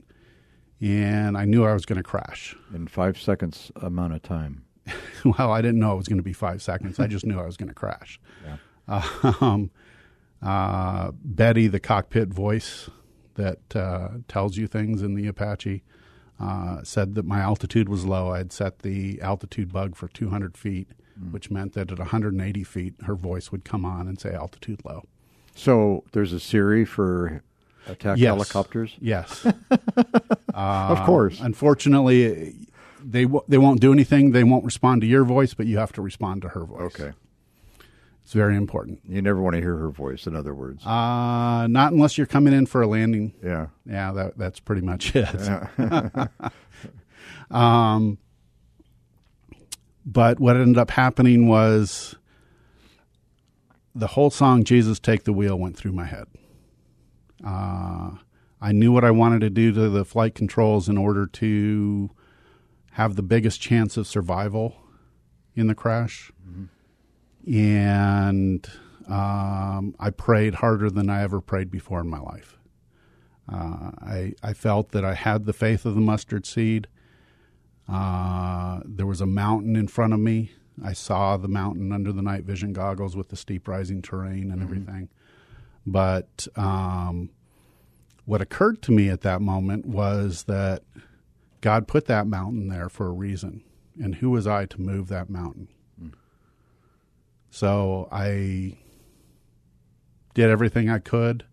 And 0.81 1.39
I 1.39 1.45
knew 1.45 1.65
I 1.65 1.73
was 1.73 1.87
going 1.87 1.97
to 1.97 2.03
crash. 2.03 2.57
In 2.75 2.89
five 2.89 3.21
seconds 3.21 3.71
amount 3.77 4.15
of 4.15 4.23
time. 4.23 4.65
well, 5.25 5.53
I 5.53 5.63
didn't 5.63 5.81
know 5.81 5.95
it 5.95 5.97
was 5.97 6.09
going 6.09 6.19
to 6.19 6.25
be 6.25 6.33
five 6.33 6.61
seconds. 6.63 6.99
I 6.99 7.07
just 7.07 7.25
knew 7.25 7.41
I 7.41 7.47
was 7.47 7.57
going 7.57 7.69
to 7.69 7.75
crash. 7.75 8.21
Um, 9.41 9.71
uh, 10.43 11.13
Betty, 11.15 11.69
the 11.69 11.81
cockpit 11.81 12.29
voice 12.29 12.91
that 13.37 13.75
uh, 13.75 14.09
tells 14.29 14.59
you 14.59 14.67
things 14.67 15.03
in 15.03 15.15
the 15.15 15.27
Apache, 15.27 15.83
uh, 16.41 16.83
said 16.83 17.15
that 17.15 17.25
my 17.25 17.41
altitude 17.41 17.89
was 17.89 18.05
low. 18.05 18.31
I 18.33 18.39
had 18.39 18.53
set 18.53 18.81
the 18.81 19.21
altitude 19.23 19.73
bug 19.73 19.95
for 19.97 20.09
200 20.09 20.57
feet, 20.57 20.89
which 21.31 21.51
meant 21.51 21.75
that 21.75 21.93
at 21.93 21.99
180 21.99 22.65
feet, 22.65 22.95
her 23.05 23.15
voice 23.15 23.53
would 23.53 23.65
come 23.65 23.85
on 23.85 24.09
and 24.09 24.21
say 24.21 24.33
altitude 24.35 24.81
low. 24.85 25.05
So 25.55 26.03
there's 26.13 26.33
a 26.33 26.41
Siri 26.41 26.85
for 26.85 27.43
attack 27.87 28.19
Yes. 28.19 28.27
helicopters? 28.35 28.97
Yes. 29.01 29.47
of 30.55 31.07
course. 31.07 31.41
Unfortunately, 31.41 32.55
they 33.05 33.25
w- 33.25 33.45
they 33.49 33.59
won't 33.59 33.81
do 33.81 33.93
anything. 33.93 34.33
They 34.33 34.45
won't 34.45 34.65
respond 34.65 35.03
to 35.03 35.07
your 35.07 35.25
voice, 35.25 35.55
but 35.55 35.67
you 35.67 35.79
have 35.79 35.93
to 35.93 36.03
respond 36.03 36.43
to 36.43 36.49
her 36.49 36.65
voice. 36.65 36.81
Okay. 37.01 37.13
It's 38.25 38.33
very 38.33 38.57
important. 38.57 39.01
You 39.07 39.21
never 39.21 39.41
want 39.43 39.55
to 39.55 39.61
hear 39.61 39.77
her 39.77 39.91
voice, 39.91 40.27
in 40.27 40.35
other 40.35 40.55
words. 40.55 40.85
Uh, 40.85 41.67
not 41.67 41.93
unless 41.93 42.17
you're 42.17 42.27
coming 42.27 42.55
in 42.55 42.65
for 42.65 42.81
a 42.81 42.87
landing. 42.87 43.35
yeah. 43.45 43.67
Yeah, 43.85 44.13
that 44.13 44.39
that's 44.39 44.61
pretty 44.61 44.81
much 44.81 45.15
it. 45.15 45.29
um, 47.51 48.17
but 50.07 50.41
what 50.41 50.57
ended 50.57 50.79
up 50.79 50.91
happening 50.91 51.49
was 51.49 52.15
the 53.95 54.07
whole 54.09 54.31
song 54.31 54.65
"Jesus 54.65 54.99
Take 54.99 55.25
the 55.25 55.33
Wheel" 55.33 55.59
went 55.59 55.77
through 55.77 55.93
my 55.93 56.07
head. 56.07 56.27
Uh, 57.47 58.13
I 58.61 58.73
knew 58.73 58.91
what 58.91 59.05
I 59.05 59.11
wanted 59.11 59.41
to 59.43 59.51
do 59.51 59.71
to 59.73 59.91
the 59.91 60.05
flight 60.07 60.35
controls 60.35 60.89
in 60.89 60.97
order 60.97 61.27
to 61.27 62.11
have 62.93 63.17
the 63.17 63.23
biggest 63.23 63.61
chance 63.61 63.99
of 63.99 64.07
survival 64.07 64.77
in 65.55 65.67
the 65.67 65.75
crash, 65.75 66.33
and 67.47 68.69
um, 69.09 69.95
I 69.99 70.11
prayed 70.11 70.57
harder 70.57 70.91
than 70.91 71.11
I 71.11 71.23
ever 71.23 71.41
prayed 71.41 71.71
before 71.71 72.01
in 72.01 72.09
my 72.09 72.21
life. 72.21 72.59
Uh, 73.51 73.91
I 74.01 74.33
I 74.43 74.55
felt 74.55 74.93
that 74.93 75.05
I 75.05 75.15
had 75.15 75.45
the 75.45 75.53
faith 75.53 75.85
of 75.85 75.95
the 75.95 76.01
mustard 76.01 76.47
seed. 76.47 76.89
Uh, 77.87 78.81
there 78.85 79.07
was 79.07 79.21
a 79.21 79.27
mountain 79.27 79.77
in 79.77 79.89
front 79.89 80.15
of 80.15 80.21
me. 80.21 80.53
I 80.83 80.95
saw 80.95 81.37
the 81.37 81.49
mountain 81.49 81.93
under 81.93 82.13
the 82.13 82.23
night 82.23 82.45
vision 82.45 82.73
goggles 82.73 83.15
with 83.15 83.29
the 83.29 83.37
steep 83.37 83.69
rising 83.69 84.03
terrain 84.03 84.51
and 84.51 84.63
everything. 84.63 85.09
But 85.87 86.49
um, 86.57 87.31
what 88.25 88.41
occurred 88.41 88.81
to 88.83 88.93
me 88.93 89.11
at 89.11 89.21
that 89.21 89.43
moment 89.43 89.85
was 89.87 90.45
that 90.45 90.83
God 91.61 91.87
put 91.87 92.07
that 92.07 92.27
mountain 92.27 92.69
there 92.69 92.89
for 92.89 93.07
a 93.07 93.13
reason, 93.13 93.63
and 94.03 94.17
who 94.17 94.31
was 94.31 94.47
I 94.47 94.65
to 94.67 94.81
move 94.81 95.09
that 95.09 95.29
mountain? 95.29 95.69
So 97.55 98.09
I 98.11 98.77
did 100.35 100.51
everything 100.51 100.91
I 100.91 100.99
could 100.99 101.45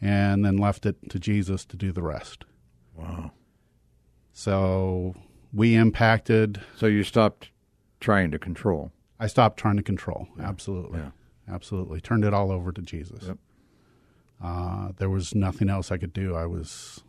and 0.00 0.44
then 0.44 0.56
left 0.56 0.86
it 0.86 1.10
to 1.10 1.18
Jesus 1.18 1.64
to 1.64 1.76
do 1.76 1.90
the 1.90 2.02
rest. 2.02 2.44
Wow. 2.94 3.32
So 4.32 5.16
we 5.52 5.74
impacted. 5.74 6.60
So 6.76 6.86
you 6.86 7.02
stopped 7.02 7.48
trying 7.98 8.30
to 8.30 8.38
control. 8.38 8.92
I 9.18 9.26
stopped 9.26 9.58
trying 9.58 9.76
to 9.76 9.82
control. 9.82 10.28
Absolutely. 10.38 11.00
Yeah. 11.00 11.10
Absolutely. 11.52 12.00
Turned 12.00 12.24
it 12.24 12.32
all 12.32 12.52
over 12.52 12.70
to 12.70 12.80
Jesus. 12.80 13.24
Yep. 13.26 13.38
Uh, 14.40 14.88
there 14.98 15.10
was 15.10 15.34
nothing 15.34 15.68
else 15.68 15.90
I 15.90 15.96
could 15.96 16.12
do. 16.12 16.36
I 16.36 16.46
was, 16.46 17.02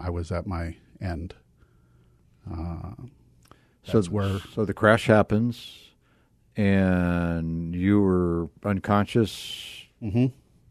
I 0.00 0.10
was 0.10 0.32
at 0.32 0.44
my 0.44 0.74
end. 1.00 1.34
That's 2.48 4.06
so, 4.06 4.10
where- 4.10 4.40
So 4.56 4.64
the 4.64 4.74
crash 4.74 5.06
happens, 5.06 5.89
and 6.60 7.74
you 7.74 8.00
were 8.02 8.50
unconscious 8.64 9.86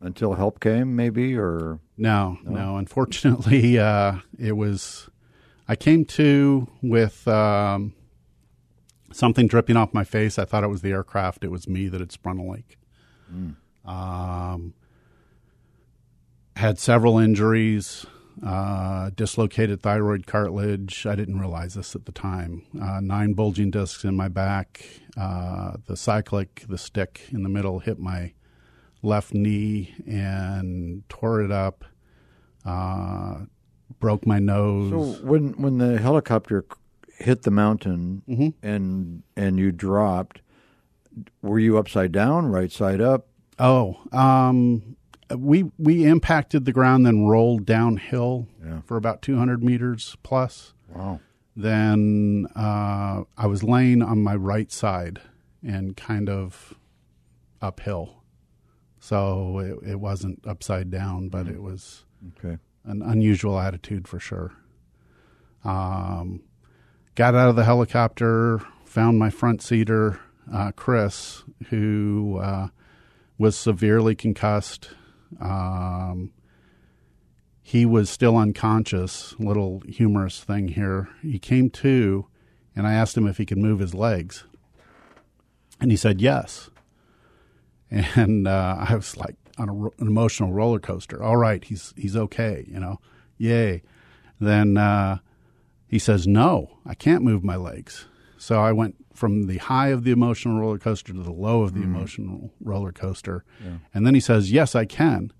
until 0.01 0.33
help 0.35 0.59
came, 0.59 0.95
maybe, 0.95 1.35
or 1.35 1.79
No, 1.97 2.37
no. 2.43 2.77
Unfortunately, 2.77 3.79
uh, 3.89 4.17
it 4.37 4.51
was. 4.51 5.09
I 5.67 5.75
came 5.75 6.05
to 6.05 6.67
with 6.83 7.27
um, 7.27 7.93
something 9.11 9.47
dripping 9.47 9.77
off 9.77 9.93
my 9.93 10.03
face. 10.03 10.37
I 10.37 10.45
thought 10.45 10.63
it 10.63 10.67
was 10.69 10.81
the 10.81 10.91
aircraft. 10.91 11.43
It 11.43 11.49
was 11.49 11.67
me 11.67 11.87
that 11.89 11.99
had 11.99 12.11
sprung 12.11 12.39
a 12.39 12.51
leak. 12.51 12.77
Um, 13.85 14.73
had 16.55 16.77
several 16.79 17.17
injuries, 17.17 18.05
uh, 18.45 19.09
dislocated 19.15 19.81
thyroid 19.81 20.25
cartilage. 20.27 21.05
I 21.05 21.15
didn't 21.15 21.39
realize 21.39 21.73
this 21.73 21.95
at 21.95 22.05
the 22.05 22.11
time. 22.11 22.63
Uh, 22.81 22.99
nine 23.01 23.33
bulging 23.33 23.71
discs 23.71 24.03
in 24.03 24.15
my 24.15 24.27
back. 24.27 24.83
Uh, 25.17 25.73
the 25.85 25.97
cyclic, 25.97 26.65
the 26.69 26.77
stick 26.77 27.21
in 27.31 27.43
the 27.43 27.49
middle, 27.49 27.79
hit 27.79 27.99
my 27.99 28.33
left 29.01 29.33
knee 29.33 29.93
and 30.07 31.03
tore 31.09 31.41
it 31.41 31.51
up. 31.51 31.83
Uh, 32.65 33.39
broke 33.99 34.25
my 34.25 34.39
nose. 34.39 34.91
so 35.19 35.25
when 35.25 35.53
when 35.61 35.77
the 35.77 35.97
helicopter 35.97 36.65
hit 37.17 37.41
the 37.41 37.51
mountain 37.51 38.21
Mm-hmm. 38.29 38.49
and 38.65 39.23
and 39.35 39.59
you 39.59 39.71
dropped, 39.71 40.41
were 41.41 41.59
you 41.59 41.77
upside 41.77 42.11
down, 42.11 42.47
right 42.47 42.71
side 42.71 43.01
up? 43.01 43.27
Oh, 43.57 43.97
um, 44.13 44.95
we 45.37 45.65
we 45.77 46.05
impacted 46.05 46.65
the 46.65 46.71
ground, 46.71 47.05
then 47.05 47.25
rolled 47.25 47.65
downhill 47.65 48.47
Yeah. 48.65 48.81
for 48.85 48.97
about 48.97 49.21
200 49.21 49.63
meters 49.63 50.15
plus. 50.23 50.73
Wow. 50.93 51.19
Then 51.55 52.47
uh, 52.55 53.23
I 53.37 53.47
was 53.47 53.63
laying 53.63 54.01
on 54.01 54.21
my 54.23 54.35
right 54.35 54.71
side 54.71 55.19
and 55.65 55.95
kind 55.97 56.29
of 56.29 56.73
uphill, 57.61 58.23
so 58.99 59.59
it, 59.59 59.91
it 59.91 59.99
wasn't 59.99 60.45
upside 60.47 60.89
down, 60.89 61.29
but 61.29 61.47
it 61.47 61.61
was 61.61 62.05
Okay. 62.37 62.57
an 62.85 63.01
unusual 63.01 63.59
attitude 63.59 64.07
for 64.07 64.19
sure. 64.19 64.53
Um, 65.63 66.41
got 67.15 67.35
out 67.35 67.49
of 67.49 67.55
the 67.55 67.65
helicopter, 67.65 68.59
found 68.85 69.19
my 69.19 69.29
front 69.29 69.61
seater, 69.61 70.19
uh, 70.51 70.71
Chris, 70.75 71.43
who 71.69 72.39
uh, 72.41 72.67
was 73.37 73.57
severely 73.57 74.15
concussed. 74.15 74.91
Um, 75.39 76.31
he 77.61 77.85
was 77.85 78.09
still 78.09 78.35
unconscious. 78.35 79.35
Little 79.37 79.81
humorous 79.87 80.43
thing 80.43 80.69
here. 80.69 81.09
He 81.21 81.37
came 81.37 81.69
to, 81.71 82.25
and 82.75 82.87
I 82.87 82.93
asked 82.93 83.15
him 83.15 83.27
if 83.27 83.37
he 83.37 83.45
could 83.45 83.57
move 83.57 83.79
his 83.79 83.93
legs, 83.93 84.45
and 85.79 85.91
he 85.91 85.97
said 85.97 86.21
yes. 86.21 86.69
And 87.91 88.47
uh, 88.47 88.85
I 88.87 88.95
was 88.95 89.17
like 89.17 89.35
on 89.57 89.67
a, 89.69 89.73
an 89.73 90.07
emotional 90.07 90.53
roller 90.53 90.79
coaster. 90.79 91.23
All 91.23 91.37
right, 91.37 91.63
he's 91.63 91.93
he's 91.97 92.15
okay, 92.15 92.65
you 92.67 92.79
know, 92.79 92.99
yay. 93.37 93.81
Then 94.39 94.77
uh, 94.77 95.17
he 95.87 95.97
says, 95.99 96.27
"No, 96.27 96.77
I 96.85 96.93
can't 96.93 97.23
move 97.23 97.43
my 97.43 97.55
legs." 97.55 98.05
So 98.41 98.59
I 98.61 98.71
went 98.71 98.95
from 99.13 99.47
the 99.47 99.57
high 99.57 99.89
of 99.89 100.03
the 100.05 100.11
emotional 100.11 100.59
roller 100.59 100.77
coaster 100.79 101.13
to 101.13 101.21
the 101.21 101.31
low 101.31 101.61
of 101.61 101.73
the 101.73 101.81
emotional 101.83 102.51
roller 102.61 102.91
coaster, 102.93 103.43
and 103.93 104.07
then 104.07 104.13
he 104.15 104.19
says, 104.21 104.51
"Yes, 104.51 104.75
I 104.75 104.85
can." 104.85 105.31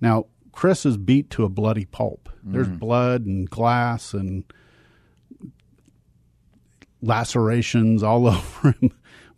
Now 0.00 0.26
Chris 0.52 0.86
is 0.86 0.96
beat 0.96 1.30
to 1.30 1.44
a 1.44 1.48
bloody 1.48 1.84
pulp. 1.84 2.28
There's 2.44 2.68
blood 2.68 3.26
and 3.26 3.50
glass 3.50 4.14
and 4.14 4.44
lacerations 7.02 8.02
all 8.02 8.26
over 8.28 8.74
him. 8.80 8.90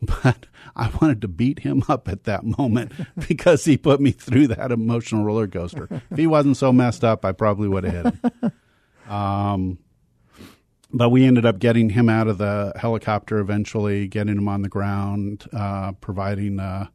But 0.02 0.46
I 0.76 0.90
wanted 1.00 1.22
to 1.22 1.28
beat 1.28 1.60
him 1.60 1.82
up 1.88 2.06
at 2.08 2.24
that 2.24 2.44
moment 2.44 2.92
because 3.28 3.64
he 3.64 3.78
put 3.78 3.98
me 4.00 4.10
through 4.10 4.48
that 4.48 4.70
emotional 4.70 5.24
roller 5.24 5.48
coaster. 5.48 5.88
If 6.10 6.18
he 6.18 6.26
wasn't 6.26 6.58
so 6.58 6.70
messed 6.72 7.02
up, 7.02 7.24
I 7.24 7.32
probably 7.32 7.68
would 7.68 7.84
have 7.84 7.92
hit 8.04 8.14
him. 8.42 8.52
Um, 9.08 9.78
but 10.92 11.10
we 11.10 11.24
ended 11.24 11.44
up 11.44 11.58
getting 11.58 11.90
him 11.90 12.08
out 12.08 12.28
of 12.28 12.38
the 12.38 12.72
helicopter 12.76 13.38
eventually, 13.38 14.06
getting 14.06 14.36
him 14.36 14.48
on 14.48 14.62
the 14.62 14.68
ground, 14.68 15.44
uh, 15.52 15.92
providing 15.92 16.60
uh, 16.60 16.86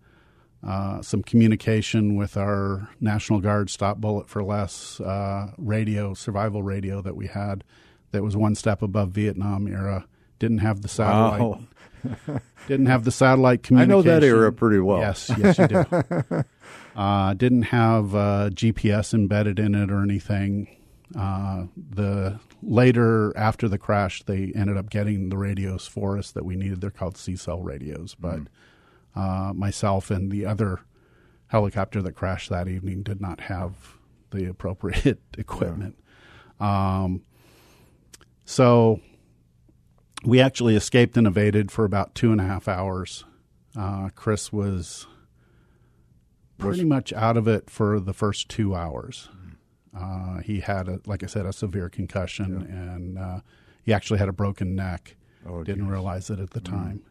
uh, 0.65 1.01
some 1.01 1.23
communication 1.23 2.15
with 2.15 2.37
our 2.37 2.89
National 2.99 3.39
Guard 3.39 3.69
Stop 3.69 3.97
Bullet 3.97 4.29
for 4.29 4.43
Less 4.43 4.99
uh, 5.01 5.51
radio, 5.57 6.13
survival 6.13 6.63
radio 6.63 7.01
that 7.01 7.15
we 7.15 7.27
had 7.27 7.63
that 8.11 8.23
was 8.23 8.37
one 8.37 8.55
step 8.55 8.81
above 8.81 9.09
Vietnam 9.09 9.67
era. 9.67 10.05
Didn't 10.39 10.59
have 10.59 10.81
the 10.81 10.87
satellite. 10.87 11.41
Wow. 11.41 11.59
Didn't 12.67 12.87
have 12.87 13.03
the 13.03 13.11
satellite 13.11 13.63
communication. 13.63 13.91
I 13.91 13.95
know 13.95 14.01
that 14.01 14.23
era 14.23 14.51
pretty 14.51 14.79
well. 14.79 14.99
Yes, 14.99 15.31
yes, 15.37 15.57
you 15.57 15.67
do. 15.67 16.43
uh, 16.95 17.33
didn't 17.33 17.63
have 17.63 18.15
uh, 18.15 18.49
GPS 18.51 19.13
embedded 19.13 19.59
in 19.59 19.75
it 19.75 19.91
or 19.91 20.01
anything. 20.01 20.67
Uh, 21.17 21.65
the 21.75 22.39
later 22.61 23.35
after 23.35 23.67
the 23.67 23.77
crash, 23.77 24.23
they 24.23 24.51
ended 24.55 24.77
up 24.77 24.89
getting 24.89 25.29
the 25.29 25.37
radios 25.37 25.87
for 25.87 26.17
us 26.17 26.31
that 26.31 26.45
we 26.45 26.55
needed. 26.55 26.81
They're 26.81 26.89
called 26.89 27.15
CSEL 27.15 27.63
radios, 27.63 28.15
but 28.15 28.41
uh, 29.15 29.51
myself 29.53 30.09
and 30.09 30.31
the 30.31 30.45
other 30.45 30.81
helicopter 31.47 32.01
that 32.01 32.13
crashed 32.13 32.49
that 32.49 32.67
evening 32.67 33.03
did 33.03 33.19
not 33.19 33.41
have 33.41 33.97
the 34.31 34.45
appropriate 34.45 35.19
equipment. 35.37 35.97
Um, 36.59 37.23
so 38.45 39.01
we 40.23 40.39
actually 40.39 40.75
escaped 40.75 41.17
and 41.17 41.27
evaded 41.27 41.71
for 41.71 41.83
about 41.83 42.15
two 42.15 42.31
and 42.31 42.39
a 42.39 42.45
half 42.45 42.67
hours. 42.67 43.25
Uh, 43.77 44.09
Chris 44.15 44.53
was 44.53 45.07
pretty 46.57 46.83
much 46.83 47.11
out 47.13 47.37
of 47.37 47.47
it 47.47 47.69
for 47.69 47.99
the 47.99 48.13
first 48.13 48.47
two 48.47 48.75
hours. 48.75 49.29
Uh, 49.97 50.39
he 50.39 50.59
had, 50.61 50.87
a, 50.87 50.99
like 51.05 51.23
I 51.23 51.27
said, 51.27 51.45
a 51.45 51.51
severe 51.53 51.89
concussion, 51.89 52.55
and 52.63 53.17
uh, 53.19 53.39
he 53.83 53.93
actually 53.93 54.19
had 54.19 54.29
a 54.29 54.33
broken 54.33 54.75
neck. 54.75 55.15
Oh, 55.45 55.63
Didn't 55.63 55.81
geez. 55.83 55.89
Mm. 55.89 55.91
realize 55.91 56.29
it 56.29 56.39
at 56.39 56.51
the 56.51 56.61
time. 56.61 57.01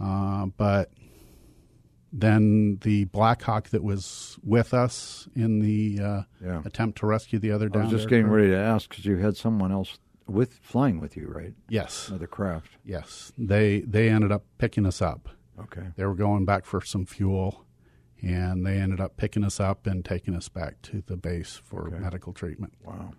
Uh, 0.00 0.46
but 0.56 0.90
then 2.12 2.78
the 2.82 3.04
Black 3.06 3.42
Hawk 3.42 3.70
that 3.70 3.82
was 3.82 4.38
with 4.42 4.72
us 4.72 5.28
in 5.34 5.58
the 5.60 5.98
uh, 6.00 6.22
Yeah. 6.44 6.62
attempt 6.64 6.98
to 6.98 7.06
rescue 7.06 7.38
the 7.38 7.50
other 7.50 7.68
I 7.74 7.78
was 7.78 7.90
just 7.90 8.08
getting 8.08 8.28
ready 8.28 8.48
to 8.50 8.56
ask 8.56 8.88
because 8.88 9.04
you 9.04 9.16
had 9.16 9.36
someone 9.36 9.72
else 9.72 9.98
with 10.26 10.54
flying 10.62 11.00
with 11.00 11.16
you, 11.16 11.26
right? 11.28 11.54
Yes, 11.68 12.08
Another 12.08 12.26
craft. 12.28 12.70
yes. 12.84 13.32
They 13.36 13.80
they 13.80 14.08
ended 14.08 14.32
up 14.32 14.44
picking 14.58 14.86
us 14.86 15.02
up. 15.02 15.28
Okay. 15.60 15.88
They 15.96 16.04
were 16.06 16.14
going 16.14 16.44
back 16.44 16.64
for 16.64 16.80
some 16.80 17.04
fuel, 17.04 17.64
and 18.24 18.64
they 18.64 18.78
ended 18.78 19.00
up 19.00 19.16
picking 19.16 19.44
us 19.44 19.60
up 19.60 19.86
and 19.86 20.04
taking 20.04 20.34
us 20.34 20.48
back 20.48 20.80
to 20.82 21.02
the 21.06 21.16
base 21.16 21.60
for 21.64 21.88
Okay. 21.88 21.98
medical 21.98 22.32
treatment. 22.32 22.72
Wow. 22.84 23.12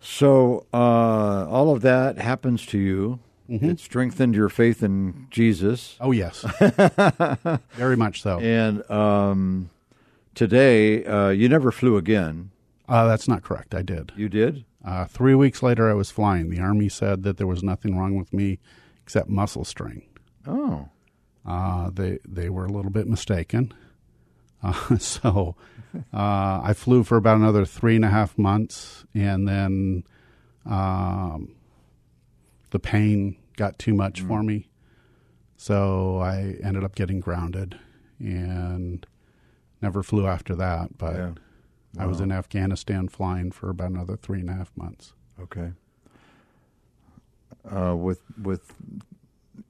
So 0.00 0.66
uh, 0.72 1.46
all 1.48 1.70
of 1.74 1.82
that 1.82 2.18
happens 2.18 2.66
to 2.66 2.78
you. 2.78 3.20
It 3.48 3.80
strengthened 3.80 4.34
your 4.34 4.48
faith 4.48 4.82
in 4.82 5.26
Jesus. 5.30 5.96
Oh 6.00 6.10
yes, 6.12 6.42
very 7.72 7.96
much 7.98 8.22
so. 8.22 8.38
And 8.40 8.88
um, 8.90 9.68
today, 10.34 11.04
uh, 11.04 11.28
you 11.28 11.50
never 11.50 11.70
flew 11.70 11.98
again. 11.98 12.50
Uh, 12.88 13.06
that's 13.06 13.28
not 13.28 13.42
correct. 13.42 13.74
I 13.74 13.82
did. 13.82 14.10
You 14.16 14.30
did? 14.30 14.64
Uh, 14.82 15.04
three 15.04 15.34
weeks 15.34 15.62
later, 15.62 15.90
I 15.90 15.94
was 15.94 16.10
flying. 16.10 16.48
The 16.48 16.60
army 16.60 16.88
said 16.88 17.24
that 17.24 17.36
there 17.36 17.46
was 17.46 17.62
nothing 17.62 17.96
wrong 17.98 18.16
with 18.16 18.32
me 18.32 18.58
except 19.02 19.28
muscle 19.28 19.64
strain. 19.66 20.02
Oh. 20.46 20.88
Uh, 21.46 21.90
they 21.90 22.18
they 22.26 22.48
were 22.48 22.64
a 22.64 22.72
little 22.72 22.90
bit 22.90 23.06
mistaken. 23.06 23.72
Uh, 24.62 24.96
so 24.98 25.56
uh, 26.12 26.60
I 26.62 26.72
flew 26.74 27.02
for 27.04 27.16
about 27.16 27.36
another 27.36 27.64
three 27.64 27.96
and 27.96 28.04
a 28.04 28.10
half 28.10 28.38
months, 28.38 29.04
and 29.14 29.46
then 29.48 30.04
um, 30.64 31.54
the 32.70 32.78
pain 32.78 33.36
got 33.56 33.78
too 33.78 33.94
much 33.94 34.20
for 34.20 34.42
me. 34.42 34.68
So 35.56 36.18
I 36.18 36.56
ended 36.62 36.84
up 36.84 36.94
getting 36.94 37.20
grounded 37.20 37.78
and 38.18 39.06
never 39.80 40.02
flew 40.02 40.26
after 40.26 40.54
that. 40.56 40.96
But 40.98 41.16
Yeah. 41.16 41.32
I 41.98 42.06
was 42.06 42.20
in 42.20 42.32
Afghanistan 42.32 43.08
flying 43.08 43.50
for 43.52 43.68
about 43.68 43.90
another 43.90 44.16
three 44.16 44.40
and 44.40 44.48
a 44.48 44.54
half 44.54 44.72
months. 44.76 45.12
Okay. 45.40 45.72
Uh, 47.70 47.94
with 47.96 48.22
with 48.42 48.72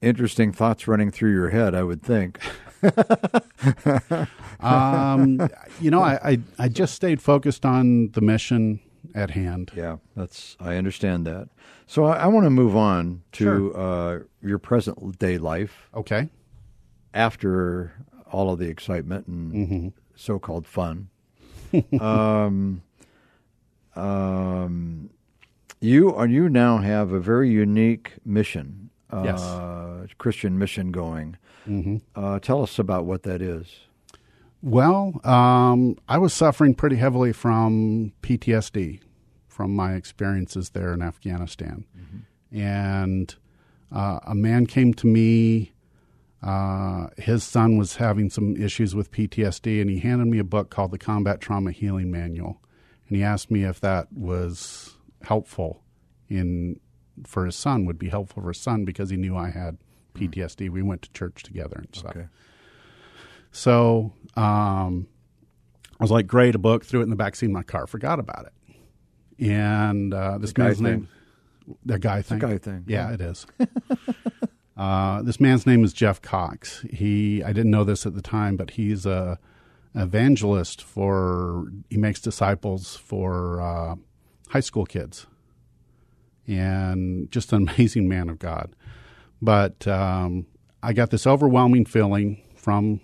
interesting 0.01 0.51
thoughts 0.51 0.87
running 0.87 1.11
through 1.11 1.31
your 1.33 1.49
head, 1.49 1.73
I 1.75 1.83
would 1.83 2.01
think. 2.01 2.39
Um, 4.59 5.49
you 5.81 5.91
know, 5.91 6.01
I, 6.01 6.13
I 6.31 6.39
I 6.57 6.67
just 6.69 6.93
stayed 6.95 7.21
focused 7.21 7.65
on 7.65 8.11
the 8.11 8.21
mission 8.21 8.79
at 9.13 9.31
hand. 9.31 9.71
Yeah, 9.75 9.97
that's 10.15 10.55
I 10.59 10.75
understand 10.77 11.27
that. 11.27 11.49
So 11.85 12.05
I, 12.05 12.15
I 12.17 12.27
want 12.27 12.45
to 12.45 12.49
move 12.49 12.75
on 12.75 13.23
to 13.33 13.73
uh, 13.75 14.19
your 14.41 14.59
present 14.59 15.19
day 15.19 15.37
life 15.37 15.89
Okay. 15.93 16.29
after 17.13 17.93
all 18.31 18.51
of 18.53 18.59
the 18.59 18.69
excitement 18.69 19.27
and 19.27 19.51
Mm-hmm. 19.53 19.87
so-called 20.15 20.65
fun. 20.65 21.09
um, 21.99 22.83
um, 23.95 25.09
you 25.81 26.13
are 26.15 26.27
you 26.27 26.47
now 26.49 26.77
have 26.77 27.11
a 27.11 27.19
very 27.19 27.49
unique 27.49 28.13
mission, 28.23 28.82
uh, 29.13 29.23
Yes. 29.23 30.13
Christian 30.17 30.57
mission 30.57 30.91
going. 30.91 31.37
Mm-hmm. 31.67 31.97
Uh, 32.15 32.39
tell 32.39 32.61
us 32.63 32.77
about 32.79 33.05
what 33.05 33.23
that 33.23 33.41
is. 33.41 33.67
Well, 34.61 35.19
um, 35.25 35.97
I 36.07 36.17
was 36.17 36.33
suffering 36.33 36.73
pretty 36.73 36.95
heavily 36.95 37.33
from 37.33 38.13
PTSD 38.21 39.01
from 39.47 39.75
my 39.75 39.93
experiences 39.93 40.71
there 40.71 40.93
in 40.93 41.01
Afghanistan. 41.01 41.85
And 42.51 43.33
uh, 43.91 44.19
a 44.25 44.33
man 44.35 44.65
came 44.65 44.93
to 44.95 45.07
me. 45.07 45.73
Uh, 46.41 47.07
his 47.17 47.43
son 47.43 47.77
was 47.77 47.95
having 47.97 48.29
some 48.29 48.55
issues 48.57 48.95
with 48.95 49.11
PTSD, 49.11 49.79
and 49.81 49.89
he 49.89 49.99
handed 49.99 50.25
me 50.27 50.39
a 50.39 50.43
book 50.43 50.69
called 50.69 50.91
The 50.91 50.97
Combat 50.97 51.39
Trauma 51.39 51.71
Healing 51.71 52.09
Manual. 52.11 52.61
And 53.07 53.17
he 53.17 53.23
asked 53.23 53.51
me 53.51 53.63
if 53.63 53.79
that 53.81 54.11
was 54.11 54.95
helpful 55.23 55.83
in 56.29 56.79
for 57.25 57.45
his 57.45 57.55
son, 57.55 57.85
would 57.85 57.99
be 57.99 58.09
helpful 58.09 58.41
for 58.41 58.49
his 58.49 58.59
son 58.59 58.85
because 58.85 59.09
he 59.09 59.17
knew 59.17 59.35
I 59.35 59.49
had 59.49 59.77
PTSD. 60.15 60.69
We 60.69 60.81
went 60.81 61.01
to 61.03 61.11
church 61.11 61.43
together 61.43 61.77
and 61.77 61.95
stuff. 61.95 62.15
Okay. 62.15 62.27
So 63.51 64.13
um, 64.35 65.07
I 65.99 66.03
was 66.03 66.11
like, 66.11 66.27
great, 66.27 66.55
a 66.55 66.59
book, 66.59 66.85
threw 66.85 67.01
it 67.01 67.03
in 67.03 67.09
the 67.09 67.15
backseat 67.15 67.43
of 67.43 67.51
my 67.51 67.63
car, 67.63 67.87
forgot 67.87 68.19
about 68.19 68.47
it. 68.47 69.45
And 69.47 70.13
uh, 70.13 70.37
this 70.39 70.53
guy 70.53 70.65
man's 70.65 70.77
thing. 70.77 70.85
name, 70.85 71.07
the 71.85 71.99
guy 71.99 72.21
thing. 72.21 72.39
guy 72.39 72.57
thing, 72.57 72.85
Yeah, 72.87 73.09
yeah. 73.09 73.13
it 73.13 73.21
is. 73.21 73.45
uh, 74.77 75.21
this 75.21 75.39
man's 75.39 75.65
name 75.65 75.83
is 75.83 75.93
Jeff 75.93 76.21
Cox. 76.21 76.83
He, 76.91 77.43
I 77.43 77.53
didn't 77.53 77.71
know 77.71 77.83
this 77.83 78.05
at 78.05 78.15
the 78.15 78.21
time, 78.21 78.57
but 78.57 78.71
he's 78.71 79.05
a 79.05 79.39
evangelist 79.95 80.83
for. 80.83 81.67
He 81.89 81.97
makes 81.97 82.19
disciples 82.19 82.95
for 82.95 83.61
uh, 83.61 83.95
high 84.49 84.59
school 84.61 84.85
kids, 84.85 85.27
and 86.47 87.31
just 87.31 87.53
an 87.53 87.69
amazing 87.75 88.07
man 88.07 88.29
of 88.29 88.39
God. 88.39 88.75
But 89.41 89.87
um, 89.87 90.47
I 90.81 90.93
got 90.93 91.09
this 91.09 91.27
overwhelming 91.27 91.85
feeling 91.85 92.41
from 92.55 93.01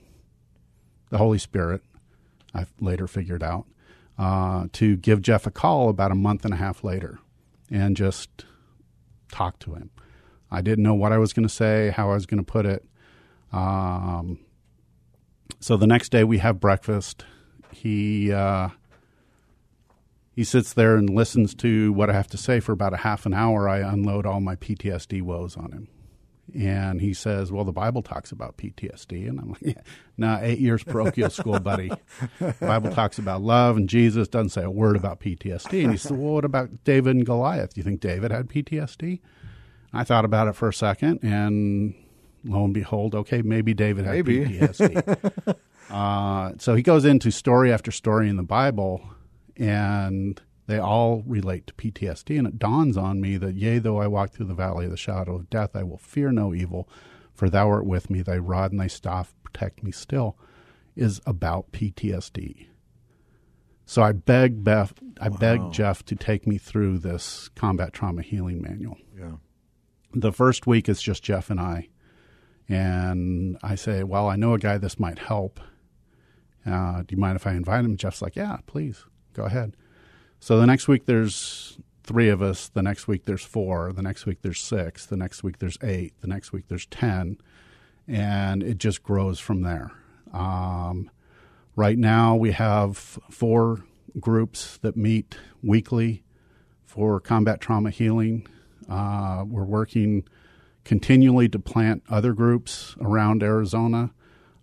the 1.10 1.17
Holy 1.17 1.38
Spirit, 1.38 1.82
I 2.54 2.65
later 2.80 3.08
figured 3.08 3.43
out, 3.43 3.65
uh, 4.17 4.67
to 4.73 4.95
give 4.95 5.21
Jeff 5.21 5.45
a 5.45 5.52
call 5.52 5.89
about 5.89 6.12
a 6.12 6.15
month 6.15 6.45
and 6.45 6.54
a 6.54 6.58
half 6.58 6.84
later 6.84 7.19
and 7.69 7.95
just 7.95 8.45
talk 9.32 9.60
to 9.60 9.73
him. 9.73 9.91
I 10.52 10.62
didn't 10.62 10.84
know 10.84 10.95
what 10.95 11.12
I 11.12 11.17
was 11.17 11.34
going 11.34 11.47
to 11.47 11.54
say, 11.54 11.93
how 11.95 12.12
I 12.12 12.15
was 12.15 12.25
going 12.25 12.43
to 12.43 12.52
put 12.52 12.65
it. 12.65 12.86
Um, 13.52 14.39
so 15.60 15.78
the 15.78 15.88
next 15.88 16.10
day 16.10 16.23
we 16.23 16.39
have 16.39 16.60
breakfast. 16.60 17.25
He 17.71 18.32
uh, 18.32 18.69
he 20.39 20.45
sits 20.45 20.71
there 20.71 20.95
and 20.95 21.10
listens 21.10 21.54
to 21.54 21.91
what 21.91 22.10
I 22.10 22.13
have 22.13 22.30
to 22.30 22.38
say 22.38 22.62
for 22.62 22.71
about 22.71 22.93
a 22.93 22.97
half 22.97 23.25
an 23.25 23.34
hour. 23.34 23.67
I 23.67 23.80
unload 23.80 24.25
all 24.25 24.39
my 24.39 24.56
PTSD 24.56 25.21
woes 25.21 25.58
on 25.58 25.73
him. 25.73 25.89
And 26.58 27.02
he 27.02 27.13
says, 27.13 27.52
Well, 27.52 27.65
the 27.65 27.73
Bible 27.73 28.02
talks 28.02 28.32
about 28.32 28.56
PTSD. 28.56 29.28
And 29.28 29.38
I'm 29.38 29.49
like, 29.49 29.62
yeah, 29.62 29.82
Nah, 30.17 30.39
eight 30.41 30.60
years 30.60 30.82
parochial 30.82 31.30
school, 31.30 31.60
buddy. 31.60 31.91
The 32.39 32.56
Bible 32.62 32.89
talks 32.91 33.17
about 33.19 33.41
love, 33.41 33.75
and 33.75 33.89
Jesus 33.89 34.30
doesn't 34.30 34.52
say 34.52 34.63
a 34.63 34.71
word 34.71 34.95
about 34.95 35.19
PTSD. 35.19 35.84
And 35.84 35.91
he 35.91 35.97
said, 35.97 36.13
Well, 36.13 36.36
what 36.36 36.45
about 36.45 36.86
David 36.86 37.17
and 37.17 37.25
Goliath? 37.25 37.73
Do 37.73 37.82
you 37.82 37.84
think 37.84 37.99
David 37.99 38.32
had 38.32 38.47
PTSD? 38.47 39.19
I 39.91 40.06
thought 40.06 40.23
about 40.23 40.47
it 40.47 40.56
for 40.56 40.69
a 40.69 40.73
second, 40.73 41.19
and 41.21 41.95
lo 42.45 42.63
and 42.63 42.73
behold, 42.73 43.13
okay, 43.13 43.41
maybe 43.41 43.73
David 43.73 44.06
had 44.06 44.13
Maybe. 44.13 44.45
PTSD. 44.45 45.56
uh, 45.89 46.54
so 46.60 46.75
he 46.75 46.82
goes 46.82 47.04
into 47.04 47.30
story 47.30 47.73
after 47.73 47.91
story 47.91 48.30
in 48.30 48.38
the 48.38 48.43
Bible, 48.43 49.02
and 49.60 50.41
they 50.67 50.80
all 50.80 51.24
relate 51.28 51.67
to 51.67 51.74
PTSD. 51.74 52.38
And 52.38 52.48
it 52.48 52.58
dawns 52.58 52.95
on 52.95 53.19
me 53.19 53.38
that, 53.38 53.56
yea, 53.56 53.80
though 53.80 54.00
I 54.00 54.08
walk 54.08 54.32
through 54.32 54.45
the 54.45 54.54
valley 54.54 54.86
of 54.86 54.91
the 54.91 54.98
shadow 54.98 55.36
of 55.36 55.50
death, 55.50 55.76
I 55.76 55.84
will 55.84 55.98
fear 55.98 56.32
no 56.32 56.54
evil, 56.54 56.88
for 57.34 57.50
thou 57.50 57.69
art 57.69 57.86
with 57.86 58.10
me, 58.10 58.22
thy 58.22 58.38
rod 58.38 58.72
and 58.72 58.80
thy 58.80 58.88
staff 58.88 59.36
protect 59.43 59.84
me 59.84 59.91
still, 59.91 60.38
is 60.95 61.22
about 61.26 61.72
PTSD. 61.72 62.67
So 63.86 64.04
I 64.04 64.12
beg 64.12 64.63
Beth, 64.63 64.93
I 65.19 65.30
beg 65.30 65.72
Jeff 65.72 66.06
to 66.06 66.15
take 66.15 66.45
me 66.45 66.60
through 66.60 67.00
this 67.00 67.50
combat 67.56 67.91
trauma 67.91 68.22
healing 68.22 68.62
manual. 68.62 68.98
Yeah. 69.17 69.38
The 70.13 70.32
first 70.32 70.67
week 70.67 70.88
is 70.88 71.02
just 71.02 71.24
Jeff 71.24 71.50
and 71.50 71.60
I, 71.60 71.89
and 72.67 73.58
I 73.63 73.74
say, 73.74 74.04
"Well, 74.04 74.28
I 74.28 74.36
know 74.36 74.54
a 74.54 74.60
guy 74.60 74.78
this 74.78 75.00
might 75.00 75.17
help. 75.17 75.60
Uh, 76.67 77.02
do 77.02 77.15
you 77.15 77.17
mind 77.17 77.36
if 77.36 77.48
I 77.48 77.54
invite 77.54 77.84
him?" 77.84 77.98
Jeff's 77.98 78.22
like, 78.22 78.36
"Yeah, 78.36 78.58
please, 78.67 79.06
go 79.39 79.45
ahead." 79.45 79.75
So 80.39 80.60
the 80.60 80.67
next 80.67 80.88
week 80.88 81.06
there's 81.06 81.78
three 82.04 82.30
of 82.30 82.41
us. 82.41 82.69
The 82.69 82.82
next 82.82 83.08
week 83.08 83.25
there's 83.25 83.43
four. 83.43 83.93
The 83.93 84.02
next 84.02 84.25
week 84.25 84.39
there's 84.41 84.60
six. 84.60 85.06
The 85.06 85.17
next 85.17 85.43
week 85.43 85.60
there's 85.60 85.78
eight. 85.84 86.13
The 86.21 86.28
next 86.28 86.52
week 86.52 86.65
there's 86.67 86.86
ten, 86.88 87.38
and 88.08 88.63
it 88.63 88.78
just 88.78 89.04
grows 89.04 89.39
from 89.39 89.62
there. 89.62 89.91
Um, 90.34 91.10
right 91.75 91.97
now 91.97 92.36
we 92.36 92.52
have 92.52 92.97
four 93.30 93.84
groups 94.19 94.78
that 94.82 94.97
meet 94.97 95.38
weekly 95.62 96.23
for 96.86 97.19
combat 97.19 97.62
trauma 97.62 97.91
healing. 97.91 98.47
Uh, 98.89 99.43
we're 99.47 99.63
working 99.63 100.23
continually 100.84 101.47
to 101.49 101.60
plant 101.60 102.02
other 102.10 102.34
groups 102.34 102.95
around 102.99 103.43
Arizona. 103.43 104.12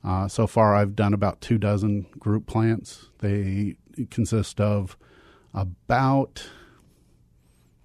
Uh, 0.02 0.26
so 0.26 0.46
far, 0.46 0.74
I've 0.74 0.96
done 0.96 1.14
about 1.14 1.40
two 1.40 1.58
dozen 1.58 2.06
group 2.18 2.46
plants. 2.46 3.10
They 3.20 3.76
consist 4.10 4.60
of 4.60 4.96
about 5.54 6.48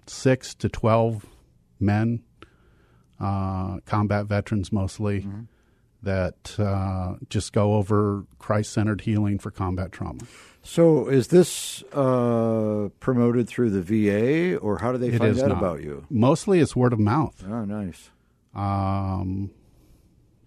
six 0.06 0.54
to 0.56 0.68
12 0.68 1.26
men, 1.80 2.22
uh, 3.20 3.78
combat 3.86 4.26
veterans 4.26 4.72
mostly, 4.72 5.26
that 6.02 6.58
uh, 6.58 7.14
just 7.28 7.52
go 7.52 7.74
over 7.74 8.24
Christ 8.38 8.72
centered 8.72 9.02
healing 9.02 9.38
for 9.38 9.50
combat 9.50 9.92
trauma. 9.92 10.20
So 10.64 11.08
is 11.08 11.28
this 11.28 11.82
uh, 11.92 12.88
promoted 13.00 13.48
through 13.48 13.70
the 13.70 13.82
VA, 13.82 14.56
or 14.58 14.78
how 14.78 14.92
do 14.92 14.98
they 14.98 15.08
It 15.08 15.18
find 15.18 15.38
out 15.38 15.48
not. 15.48 15.58
about 15.58 15.82
you? 15.82 16.04
Mostly 16.10 16.60
it's 16.60 16.74
word 16.76 16.92
of 16.92 16.98
mouth. 16.98 17.42
Oh, 17.48 17.64
nice. 17.64 18.10
Um, 18.54 19.50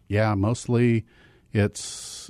yeah, 0.08 0.36
mostly 0.36 1.06
it's 1.54 2.30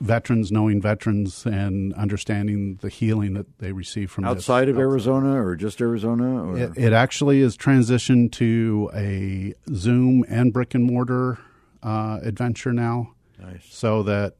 veterans 0.00 0.50
knowing 0.50 0.80
veterans 0.80 1.44
and 1.44 1.92
understanding 1.94 2.78
the 2.80 2.88
healing 2.88 3.34
that 3.34 3.58
they 3.58 3.72
receive 3.72 4.10
from 4.10 4.24
this. 4.24 4.30
Outside 4.30 4.68
of 4.68 4.78
Arizona, 4.78 5.42
or 5.42 5.56
just 5.56 5.80
Arizona, 5.80 6.44
or 6.44 6.58
It, 6.58 6.72
it 6.76 6.92
actually 6.92 7.40
is 7.40 7.56
transitioned 7.56 8.32
to 8.32 8.90
a 8.94 9.54
Zoom 9.74 10.24
and 10.28 10.52
brick 10.52 10.74
and 10.74 10.84
mortar 10.84 11.38
uh, 11.82 12.18
adventure 12.22 12.72
now, 12.72 13.14
nice. 13.38 13.64
so 13.68 14.02
that 14.02 14.34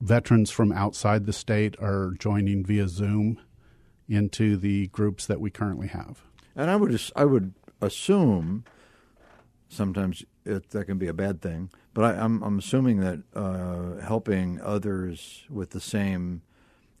veterans 0.00 0.50
from 0.50 0.72
outside 0.72 1.26
the 1.26 1.32
state 1.32 1.76
are 1.80 2.14
joining 2.18 2.64
via 2.64 2.88
Zoom 2.88 3.38
into 4.08 4.56
the 4.56 4.86
groups 4.88 5.26
that 5.26 5.40
we 5.40 5.50
currently 5.50 5.88
have. 5.88 6.22
And 6.56 6.70
I 6.70 6.76
would 6.76 6.98
I 7.14 7.24
would 7.24 7.54
assume 7.80 8.64
sometimes 9.68 10.24
it, 10.44 10.70
that 10.70 10.86
can 10.86 10.98
be 10.98 11.08
a 11.08 11.14
bad 11.14 11.40
thing, 11.40 11.70
but 11.94 12.04
I, 12.04 12.22
I'm 12.24 12.42
I'm 12.42 12.58
assuming 12.58 13.00
that 13.00 13.22
uh, 13.34 14.00
helping 14.04 14.60
others 14.60 15.44
with 15.50 15.70
the 15.70 15.80
same 15.80 16.42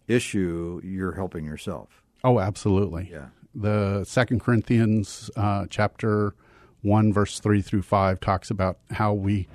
issue, 0.06 0.80
you're 0.84 1.12
helping 1.12 1.44
yourself. 1.44 2.02
Oh, 2.24 2.40
absolutely. 2.40 3.08
Yeah. 3.10 3.28
The 3.54 4.04
Second 4.04 4.40
Corinthians 4.40 5.30
uh, 5.36 5.66
chapter 5.70 6.34
one, 6.82 7.12
verse 7.12 7.40
three 7.40 7.62
through 7.62 7.82
five 7.82 8.20
talks 8.20 8.50
about 8.50 8.78
how 8.92 9.12
we 9.12 9.48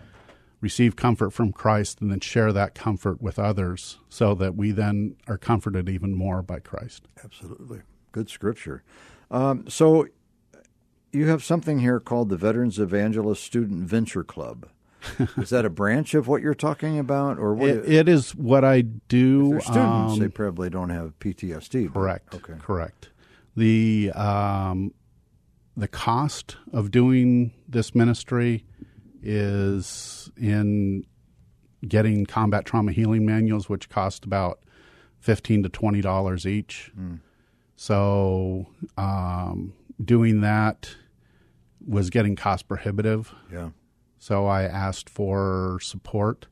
receive 0.60 0.96
comfort 0.96 1.32
from 1.32 1.52
Christ 1.52 2.02
and 2.02 2.10
then 2.10 2.22
share 2.22 2.54
that 2.54 2.74
comfort 2.74 3.22
with 3.22 3.38
others, 3.38 4.00
so 4.10 4.34
that 4.36 4.56
we 4.56 4.72
then 4.72 5.16
are 5.28 5.38
comforted 5.38 5.90
even 5.90 6.16
more 6.16 6.42
by 6.42 6.60
Christ. 6.60 7.08
Absolutely. 7.24 7.82
Good 8.12 8.30
scripture. 8.30 8.84
Um, 9.30 9.66
so 9.68 10.08
you 11.14 11.28
have 11.30 11.44
something 11.44 11.80
here 11.80 12.00
called 12.00 12.30
the 12.30 12.38
Veterans 12.38 12.80
Evangelist 12.80 13.44
Student 13.44 13.88
Venture 13.88 14.24
Club. 14.24 14.68
Is 15.38 15.50
that 15.50 15.66
a 15.66 15.70
branch 15.82 16.14
of 16.14 16.28
what 16.28 16.42
you're 16.42 16.54
talking 16.54 16.98
about, 16.98 17.38
or 17.38 17.54
what? 17.54 17.70
It, 17.70 17.92
it 17.92 18.10
is 18.10 18.34
what 18.36 18.64
I 18.66 18.82
do. 18.82 19.58
if 19.58 19.64
students, 19.64 20.14
um, 20.14 20.20
they 20.20 20.30
probably 20.30 20.70
don't 20.70 20.90
have 20.90 21.18
PTSD. 21.20 21.88
but- 21.88 22.00
Correct. 22.00 22.34
Okay. 22.36 22.54
Correct. 22.60 23.10
The 23.56 24.12
um, 24.16 24.94
the 25.78 25.88
cost 25.88 26.58
of 26.72 26.90
doing 26.92 27.52
this 27.68 27.94
ministry 27.94 28.66
is 29.22 30.30
in 30.38 31.06
getting 31.88 32.26
combat 32.26 32.66
trauma 32.66 32.92
healing 32.92 33.26
manuals, 33.26 33.70
which 33.70 33.90
cost 33.90 34.26
about 34.26 34.60
fifteen 35.20 35.62
to 35.64 35.70
twenty 35.70 36.02
dollars 36.02 36.46
each. 36.48 36.92
So 37.76 38.68
um, 38.98 39.74
doing 40.04 40.42
that 40.42 40.96
was 41.88 42.10
getting 42.10 42.36
cost 42.36 42.68
prohibitive. 42.68 43.34
Yeah. 43.52 43.70
So 44.18 44.46
I 44.46 44.64
asked 44.64 45.10
for 45.10 45.80
support, 45.82 46.48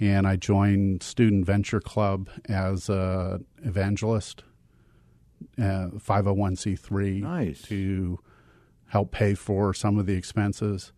and 0.00 0.26
I 0.26 0.36
joined 0.36 1.02
Student 1.02 1.44
Venture 1.46 1.80
Club 1.80 2.28
as 2.48 2.88
a 2.88 3.40
evangelist, 3.62 4.42
uh, 5.58 5.88
501c3, 5.98 7.20
Nice. 7.20 7.62
to 7.62 8.18
help 8.88 9.10
pay 9.12 9.34
for 9.34 9.74
some 9.74 9.98
of 9.98 10.06
the 10.06 10.14
expenses. 10.14 10.92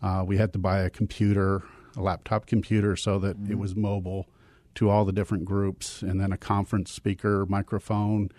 Uh, 0.00 0.24
we 0.26 0.36
had 0.36 0.52
to 0.52 0.58
buy 0.58 0.80
a 0.80 0.90
computer, 0.90 1.62
a 1.96 2.02
laptop 2.02 2.46
computer, 2.46 2.96
so 2.96 3.18
that 3.20 3.36
it 3.48 3.56
was 3.58 3.76
mobile 3.76 4.28
to 4.74 4.88
all 4.88 5.04
the 5.04 5.12
different 5.12 5.44
groups, 5.44 6.02
and 6.02 6.20
then 6.20 6.32
a 6.32 6.36
conference 6.38 6.90
speaker, 6.90 7.46
microphone. 7.46 8.30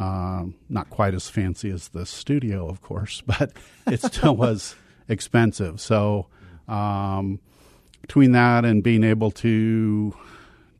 Um, 0.00 0.54
not 0.70 0.88
quite 0.88 1.12
as 1.12 1.28
fancy 1.28 1.70
as 1.70 1.88
the 1.88 2.06
studio, 2.06 2.66
of 2.68 2.80
course, 2.80 3.20
but 3.26 3.52
it 3.86 4.00
still 4.02 4.34
was 4.34 4.74
expensive. 5.08 5.80
So, 5.80 6.26
um, 6.68 7.38
between 8.00 8.32
that 8.32 8.64
and 8.64 8.82
being 8.82 9.04
able 9.04 9.30
to 9.32 10.14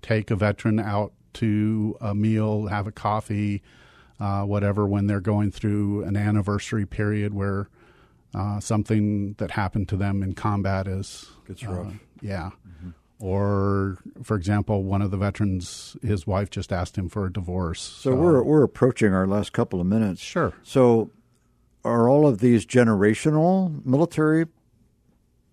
take 0.01 0.31
a 0.31 0.37
veteran 0.37 0.81
out 0.81 1.13
to 1.35 1.97
a 2.01 2.15
meal, 2.15 2.67
have 2.69 2.87
a 2.87 2.93
coffee, 2.93 3.63
uh, 4.19 4.43
whatever, 4.45 4.87
when 4.87 5.07
they're 5.07 5.21
going 5.21 5.51
through 5.51 6.05
an 6.05 6.17
anniversary 6.17 6.87
period 6.87 7.35
where 7.35 7.69
uh, 8.35 8.59
something 8.61 9.35
that 9.35 9.51
happened 9.51 9.89
to 9.91 9.97
them 9.97 10.23
in 10.23 10.33
combat 10.33 10.89
is 10.89 11.27
Gets 11.47 11.65
uh, 11.65 11.71
rough. 11.71 11.93
yeah. 12.23 12.51
Or, 13.21 13.99
for 14.23 14.35
example, 14.35 14.83
one 14.83 15.03
of 15.03 15.11
the 15.11 15.19
veterans, 15.19 15.97
his 16.03 16.27
wife 16.27 16.49
just 16.49 16.73
asked 16.73 16.97
him 16.97 17.09
for 17.09 17.27
a 17.27 17.33
divorce. 17.33 17.81
So 17.81 18.15
we're 18.15 18.43
we're 18.43 18.63
approaching 18.63 19.13
our 19.13 19.27
last 19.27 19.53
couple 19.53 19.81
of 19.81 19.87
minutes. 19.87 20.23
Sure. 20.23 20.55
So, 20.63 21.11
are 21.85 22.09
all 22.09 22.27
of 22.27 22.39
these 22.39 22.65
generational 22.65 23.85
military? 23.85 24.47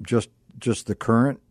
Just 0.01 0.30
just 0.60 0.88
the 0.88 0.95
current 0.95 1.41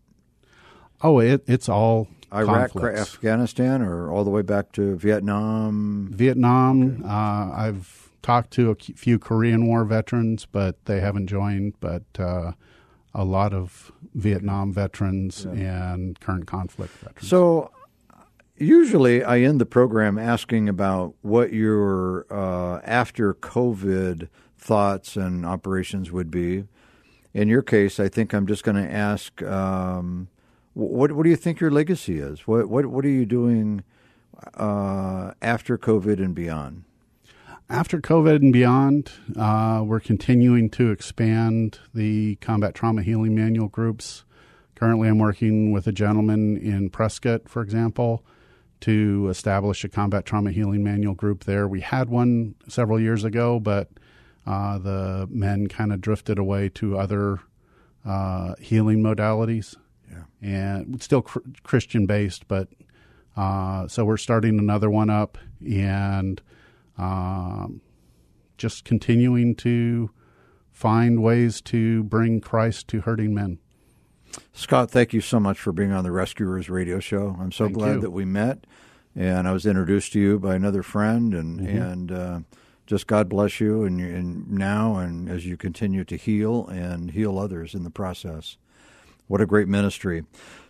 oh, 1.02 1.18
it, 1.18 1.44
it's 1.46 1.68
all 1.68 2.08
Iraq, 2.32 2.72
conflicts. 2.72 3.00
Afghanistan, 3.00 3.82
or 3.82 4.10
all 4.10 4.24
the 4.24 4.30
way 4.30 4.42
back 4.42 4.72
to 4.72 4.96
Vietnam? 4.96 6.10
Vietnam. 6.12 7.02
Uh, 7.04 7.52
I've 7.52 8.10
talked 8.22 8.50
to 8.52 8.70
a 8.70 8.74
few 8.74 9.18
Korean 9.18 9.66
War 9.66 9.84
veterans, 9.84 10.46
but 10.46 10.84
they 10.86 11.00
haven't 11.00 11.28
joined. 11.28 11.74
But 11.80 12.04
uh, 12.18 12.52
a 13.16 13.24
lot 13.24 13.54
of 13.54 13.90
Vietnam 14.14 14.72
veterans 14.72 15.46
and 15.46 16.20
current 16.20 16.46
conflict 16.46 16.92
veterans. 16.98 17.28
So, 17.28 17.70
usually 18.58 19.24
I 19.24 19.40
end 19.40 19.60
the 19.60 19.66
program 19.66 20.18
asking 20.18 20.68
about 20.68 21.14
what 21.22 21.52
your 21.52 22.26
uh, 22.30 22.80
after 22.84 23.32
COVID 23.32 24.28
thoughts 24.58 25.16
and 25.16 25.46
operations 25.46 26.12
would 26.12 26.30
be. 26.30 26.64
In 27.32 27.48
your 27.48 27.62
case, 27.62 27.98
I 27.98 28.08
think 28.08 28.32
I'm 28.32 28.46
just 28.46 28.64
going 28.64 28.76
to 28.76 28.90
ask, 28.90 29.42
um, 29.42 30.28
what 30.74 31.12
what 31.12 31.24
do 31.24 31.30
you 31.30 31.36
think 31.36 31.58
your 31.58 31.70
legacy 31.70 32.18
is? 32.18 32.46
What 32.46 32.68
what 32.68 32.86
what 32.86 33.04
are 33.04 33.10
you 33.10 33.24
doing 33.24 33.82
uh, 34.54 35.32
after 35.40 35.78
COVID 35.78 36.18
and 36.18 36.34
beyond? 36.34 36.84
After 37.68 38.00
COVID 38.00 38.36
and 38.36 38.52
beyond, 38.52 39.10
uh, 39.36 39.82
we're 39.84 40.00
continuing 40.00 40.70
to 40.70 40.90
expand 40.90 41.80
the 41.92 42.36
combat 42.36 42.74
trauma 42.74 43.02
healing 43.02 43.34
manual 43.34 43.68
groups. 43.68 44.24
Currently, 44.76 45.08
I'm 45.08 45.18
working 45.18 45.72
with 45.72 45.86
a 45.86 45.92
gentleman 45.92 46.56
in 46.56 46.90
Prescott, 46.90 47.48
for 47.48 47.62
example, 47.62 48.24
to 48.80 49.28
establish 49.30 49.82
a 49.84 49.88
combat 49.88 50.24
trauma 50.24 50.52
healing 50.52 50.84
manual 50.84 51.14
group 51.14 51.44
there. 51.44 51.66
We 51.66 51.80
had 51.80 52.08
one 52.08 52.54
several 52.68 53.00
years 53.00 53.24
ago, 53.24 53.58
but 53.58 53.88
uh, 54.46 54.78
the 54.78 55.26
men 55.30 55.66
kind 55.66 55.92
of 55.92 56.00
drifted 56.00 56.38
away 56.38 56.68
to 56.70 56.98
other 56.98 57.40
uh, 58.04 58.54
healing 58.60 59.02
modalities. 59.02 59.74
Yeah. 60.08 60.24
And 60.40 61.02
still 61.02 61.22
cr- 61.22 61.40
Christian 61.64 62.06
based, 62.06 62.46
but 62.46 62.68
uh, 63.36 63.88
so 63.88 64.04
we're 64.04 64.18
starting 64.18 64.58
another 64.58 64.88
one 64.88 65.10
up 65.10 65.36
and 65.60 66.40
um, 66.98 67.80
just 68.58 68.84
continuing 68.84 69.54
to 69.56 70.10
find 70.72 71.22
ways 71.22 71.60
to 71.62 72.02
bring 72.04 72.40
Christ 72.40 72.88
to 72.88 73.00
hurting 73.02 73.34
men. 73.34 73.58
Scott, 74.52 74.90
thank 74.90 75.12
you 75.12 75.20
so 75.20 75.40
much 75.40 75.58
for 75.58 75.72
being 75.72 75.92
on 75.92 76.04
the 76.04 76.10
Rescuers 76.12 76.68
radio 76.68 77.00
show. 77.00 77.36
I'm 77.40 77.52
so 77.52 77.64
Thank 77.66 77.76
glad 77.78 77.94
you. 77.96 78.00
that 78.02 78.10
we 78.10 78.24
met, 78.24 78.66
and 79.14 79.48
I 79.48 79.52
was 79.52 79.64
introduced 79.66 80.12
to 80.12 80.20
you 80.20 80.38
by 80.38 80.54
another 80.54 80.82
friend, 80.82 81.32
and 81.34 81.60
Mm-hmm. 81.60 81.78
and 81.78 82.12
uh, 82.12 82.40
just 82.86 83.06
God 83.06 83.28
bless 83.28 83.60
you, 83.60 83.84
and, 83.84 83.98
you- 83.98 84.14
and 84.14 84.50
now 84.50 84.96
and 84.96 85.28
as 85.28 85.46
you 85.46 85.56
continue 85.56 86.04
to 86.04 86.16
heal 86.16 86.66
and 86.68 87.12
heal 87.12 87.38
others 87.38 87.74
in 87.74 87.82
the 87.84 87.90
process. 87.90 88.56
What 89.26 89.40
a 89.40 89.46
great 89.46 89.68
ministry! 89.68 90.24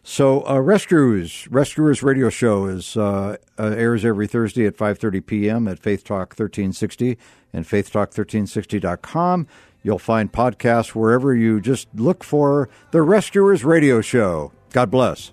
So, 0.09 0.47
uh, 0.47 0.61
Rescuers 0.61 1.49
Rescuers 1.51 2.01
radio 2.01 2.31
show 2.31 2.67
is 2.67 2.97
uh, 2.97 3.39
uh, 3.59 3.63
airs 3.77 4.05
every 4.05 4.29
Thursday 4.29 4.65
at 4.65 4.77
5:30 4.77 5.27
p.m. 5.27 5.67
at 5.67 5.81
Faith 5.81 6.05
Talk 6.05 6.31
1360 6.31 7.19
and 7.53 7.65
faithtalk1360.com. 7.65 9.49
You'll 9.83 9.99
find 9.99 10.33
podcasts 10.33 10.95
wherever 10.95 11.35
you 11.35 11.61
just 11.61 11.89
look 11.93 12.23
for 12.23 12.69
the 12.93 13.03
Rescuers 13.03 13.65
radio 13.65 14.01
show. 14.01 14.53
God 14.71 14.93
bless. 14.93 15.33